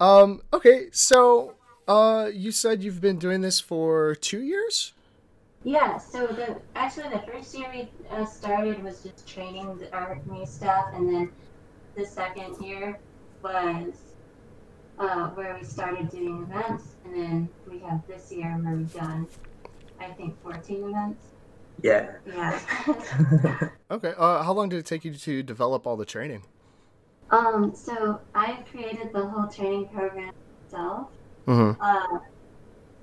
[0.00, 1.54] um, okay, so
[1.88, 4.92] uh, you said you've been doing this for two years.
[5.62, 10.18] Yeah, so the actually the first year we uh, started was just training the, our
[10.26, 11.32] new staff, and then
[11.94, 12.98] the second year
[13.42, 13.94] was
[14.98, 19.26] uh, where we started doing events, and then we have this year where we've done,
[20.00, 21.24] I think, 14 events.
[21.82, 22.12] Yeah.
[22.26, 22.58] Yeah.
[23.90, 24.12] Okay.
[24.16, 26.42] Uh, how long did it take you to develop all the training?
[27.30, 30.32] um, so I created the whole training program
[30.64, 31.08] myself,
[31.46, 31.80] Mm-hmm.
[31.80, 32.18] uh,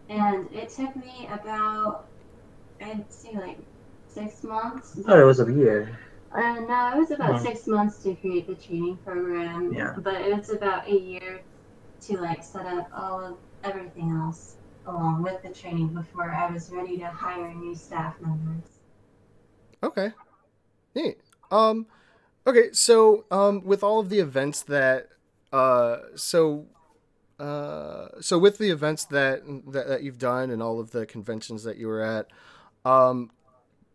[0.09, 2.05] and it took me about,
[2.81, 3.57] I'd say like
[4.07, 4.97] six months.
[4.99, 5.97] I thought it was a year.
[6.33, 7.43] Uh, no, it was about Oh.
[7.43, 9.73] six months to create the training program.
[9.73, 9.95] Yeah.
[9.97, 11.39] But it was about a year
[12.01, 14.56] to like set up all of everything else
[14.87, 18.63] along with the training before I was ready to hire new staff members.
[19.83, 20.11] Okay.
[20.95, 21.17] Neat.
[21.51, 21.85] Um,
[22.45, 25.09] okay, so um, with all of the events that,
[25.53, 26.65] uh, so,
[27.39, 31.63] uh, so with the events that, that that you've done and all of the conventions
[31.63, 32.27] that you were at,
[32.83, 33.31] um,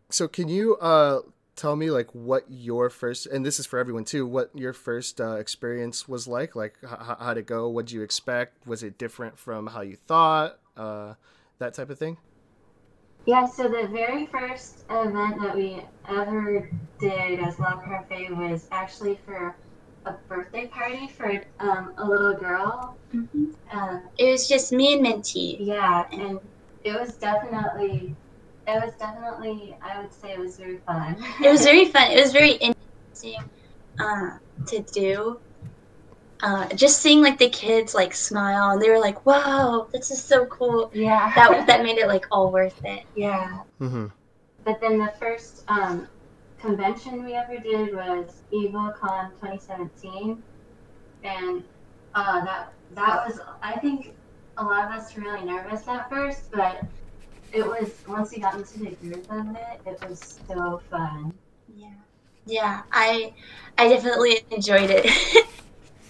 [0.09, 1.21] so can you uh
[1.55, 5.19] tell me like what your first and this is for everyone too what your first
[5.19, 8.97] uh, experience was like like h- how'd it go what did you expect was it
[8.97, 11.15] different from how you thought uh
[11.59, 12.17] that type of thing
[13.25, 16.69] Yeah, so the very first event that we ever
[16.99, 19.57] did as La Parfait was actually for
[20.05, 22.99] a birthday party for um, a little girl.
[23.13, 23.53] Mhm.
[23.71, 25.57] Um, It was just me and Minty.
[25.59, 26.39] Yeah, and
[26.83, 28.17] it was definitely,
[28.67, 31.15] it was definitely, I would say it was very fun.
[31.43, 32.11] It was very fun.
[32.11, 33.51] It was very interesting
[33.99, 35.41] uh, to do.
[36.43, 40.21] Uh, just seeing like the kids like smile and they were like, "Wow, this is
[40.21, 41.31] so cool." yeah.
[41.35, 43.05] That that made it like all worth it.
[43.15, 43.61] yeah.
[43.79, 44.07] mm-hmm.
[44.65, 46.05] But then the first um,
[46.59, 50.43] convention we ever did was EvilCon 2017,
[51.23, 51.63] and
[52.13, 54.13] uh, that that was I think
[54.57, 56.83] a lot of us were really nervous at first, but
[57.53, 61.33] it was once we got into the groove of it, it was so fun.
[61.73, 61.87] Yeah,
[62.45, 62.81] yeah.
[62.91, 63.33] I
[63.77, 65.05] I definitely enjoyed it.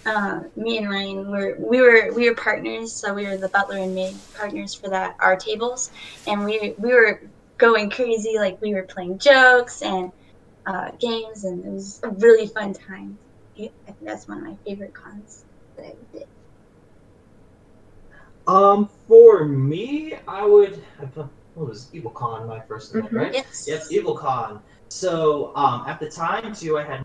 [0.06, 3.78] uh, me and Ryan were we were we were partners, so we were the butler
[3.78, 5.90] and maid partners for that our tables,
[6.26, 7.20] and we we were
[7.58, 8.34] going crazy.
[8.38, 10.10] Like we were playing jokes and
[10.66, 13.18] uh, games, and it was a really fun time.
[13.58, 15.44] I think that's one of my favorite cons
[15.76, 16.24] that I did.
[18.46, 20.82] Um, for me, I would.
[21.54, 23.16] What was EvilCon my first event, Mhm.
[23.16, 23.32] right?
[23.32, 23.64] Yes.
[23.66, 24.60] Yep, EvilCon.
[24.90, 27.04] So, um, at the time too, I had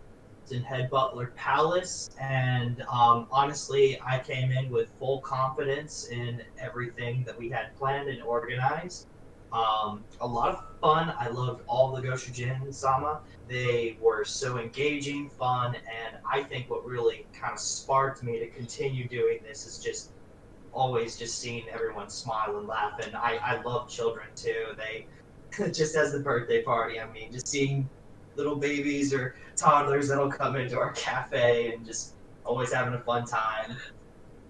[0.52, 7.24] in head butler Palace, and um, honestly, I came in with full confidence in everything
[7.26, 9.08] that we had planned and organized.
[9.52, 11.14] Um, a lot of fun.
[11.18, 13.22] I loved all the Goshujin Sama.
[13.48, 18.48] They were so engaging, fun, and I think what really kind of sparked me to
[18.50, 20.12] continue doing this is just
[20.72, 23.00] always just seeing everyone smile and laugh.
[23.04, 24.74] And I, I love children too.
[24.78, 25.08] They
[25.72, 27.00] just as the birthday party.
[27.00, 27.90] I mean, just seeing
[28.36, 32.14] little babies or toddlers that'll come into our cafe and just
[32.46, 33.76] always having a fun time.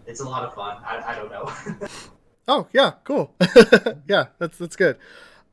[0.05, 0.77] It's a lot of fun.
[0.85, 1.87] I, I don't know.
[2.49, 3.31] Oh yeah, cool.
[4.07, 4.97] yeah, that's that's good.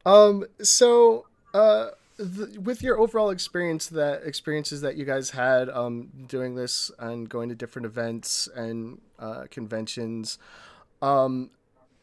[0.06, 6.08] Um, so uh, th- with your overall experience, that experiences that you guys had um,
[6.26, 10.38] doing this and going to different events and uh, conventions,
[11.02, 11.50] um,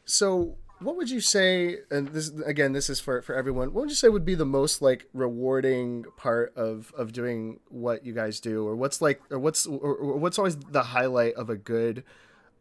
[0.06, 1.78] so what would you say?
[1.90, 3.74] And this again, this is for for everyone.
[3.74, 8.06] What would you say would be the most like rewarding part of of doing what
[8.06, 11.50] you guys do, or what's like, or what's or, or what's always the highlight of
[11.50, 12.04] a good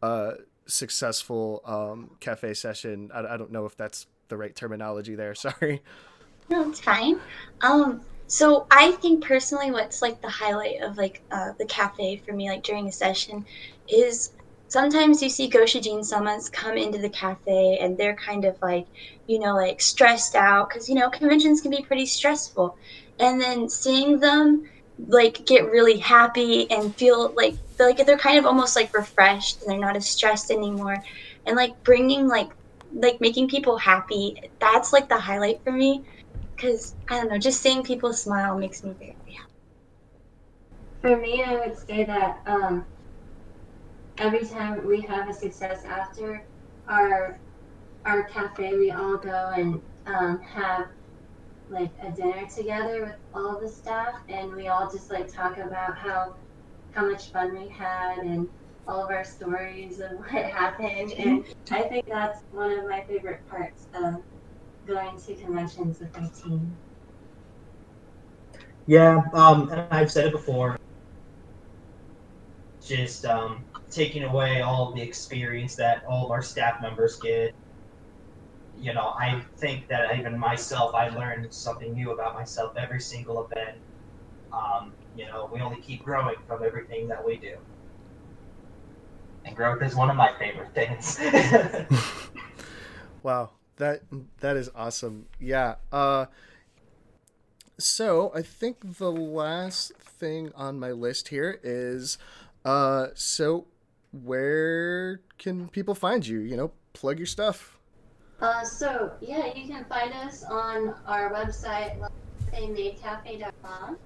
[0.01, 0.33] uh,
[0.65, 3.11] successful um, cafe session.
[3.13, 5.35] I, I don't know if that's the right terminology there.
[5.35, 5.81] Sorry.
[6.49, 7.19] No, it's fine.
[7.61, 12.33] Um, so I think personally, what's like the highlight of like uh, the cafe for
[12.33, 13.45] me, like during a session,
[13.87, 14.31] is
[14.73, 18.85] sometimes you see Goshujin samas come into the cafe and they're kind of like,
[19.27, 22.75] you know, like stressed out because you know conventions can be pretty stressful,
[23.19, 24.63] and then seeing them
[25.07, 29.71] like get really happy and feel like like they're kind of almost like refreshed and
[29.71, 30.97] they're not as stressed anymore,
[31.45, 32.49] and like bringing like
[32.95, 36.03] like making people happy that's like the highlight for me
[36.55, 39.49] because I don't know, just seeing people smile makes me very happy.
[41.01, 42.85] For me, I would say that um,
[44.17, 46.47] every time we have a success after
[46.87, 47.39] our
[48.05, 50.87] our cafe, we all go and um, have
[51.69, 55.97] like a dinner together with all the staff, and we all just like talk about
[55.97, 56.35] how
[56.91, 58.47] how much fun we had and
[58.87, 61.13] all of our stories of what happened.
[61.13, 64.15] And I think that's one of my favorite parts of
[64.85, 66.77] going to conventions with my team.
[68.85, 70.77] Yeah, um, and I've said it before.
[72.85, 73.63] Just um,
[73.93, 77.53] taking away all the experience that all of our staff members get.
[78.79, 83.45] You know, I think that even myself, I learned something new about myself every single
[83.45, 83.77] event.
[84.51, 87.55] Um, you know, we only keep growing from everything that we do.
[89.45, 91.19] And growth is one of my favorite things.
[93.23, 94.03] wow, that
[94.39, 95.27] that is awesome.
[95.39, 95.75] Yeah.
[95.91, 96.27] Uh
[97.77, 102.17] so I think the last thing on my list here is
[102.63, 103.65] uh so
[104.21, 106.39] where can people find you?
[106.39, 107.79] You know, plug your stuff.
[108.39, 111.99] Uh, so yeah, you can find us on our website,
[112.51, 113.97] cafeMadeCafe.com,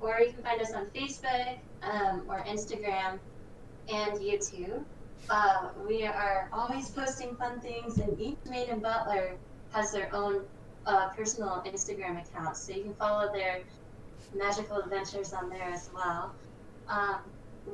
[0.00, 3.18] or you can find us on Facebook um, or Instagram
[3.92, 4.82] and YouTube.
[5.30, 9.36] Uh, we are always posting fun things, and each Maid and Butler
[9.72, 10.44] has their own
[10.86, 13.60] uh, personal Instagram account, so you can follow their
[14.34, 16.34] magical adventures on there as well.
[16.88, 17.20] Um,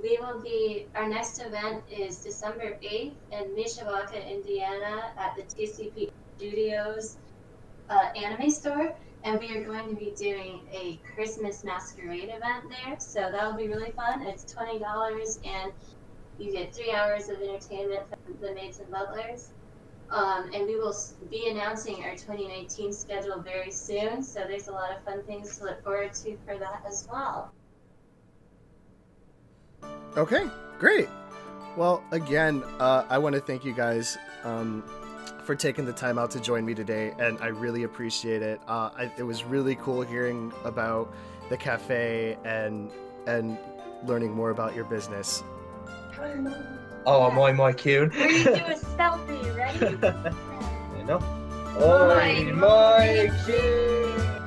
[0.03, 6.11] we will be, our next event is December 8th in Mishawaka, Indiana at the TCP
[6.37, 7.17] Studios
[7.89, 8.95] uh, anime store.
[9.23, 12.99] And we are going to be doing a Christmas masquerade event there.
[12.99, 14.23] So that'll be really fun.
[14.23, 15.73] It's $20 and
[16.39, 19.51] you get three hours of entertainment from the Maids and Butlers.
[20.11, 20.97] Um, and we will
[21.31, 24.23] be announcing our 2019 schedule very soon.
[24.23, 27.53] So there's a lot of fun things to look forward to for that as well.
[30.17, 31.09] Okay, great.
[31.77, 34.83] Well, again, uh, I want to thank you guys um,
[35.45, 38.61] for taking the time out to join me today, and I really appreciate it.
[38.67, 41.15] Uh, I, it was really cool hearing about
[41.49, 42.91] the cafe and
[43.27, 43.59] and
[44.05, 45.43] learning more about your business.
[47.07, 48.13] Oh, moe moe kyun.
[48.13, 50.99] We're gonna do a selfie, ready?
[50.99, 51.19] you know?
[51.81, 54.40] Oi, moe kyun.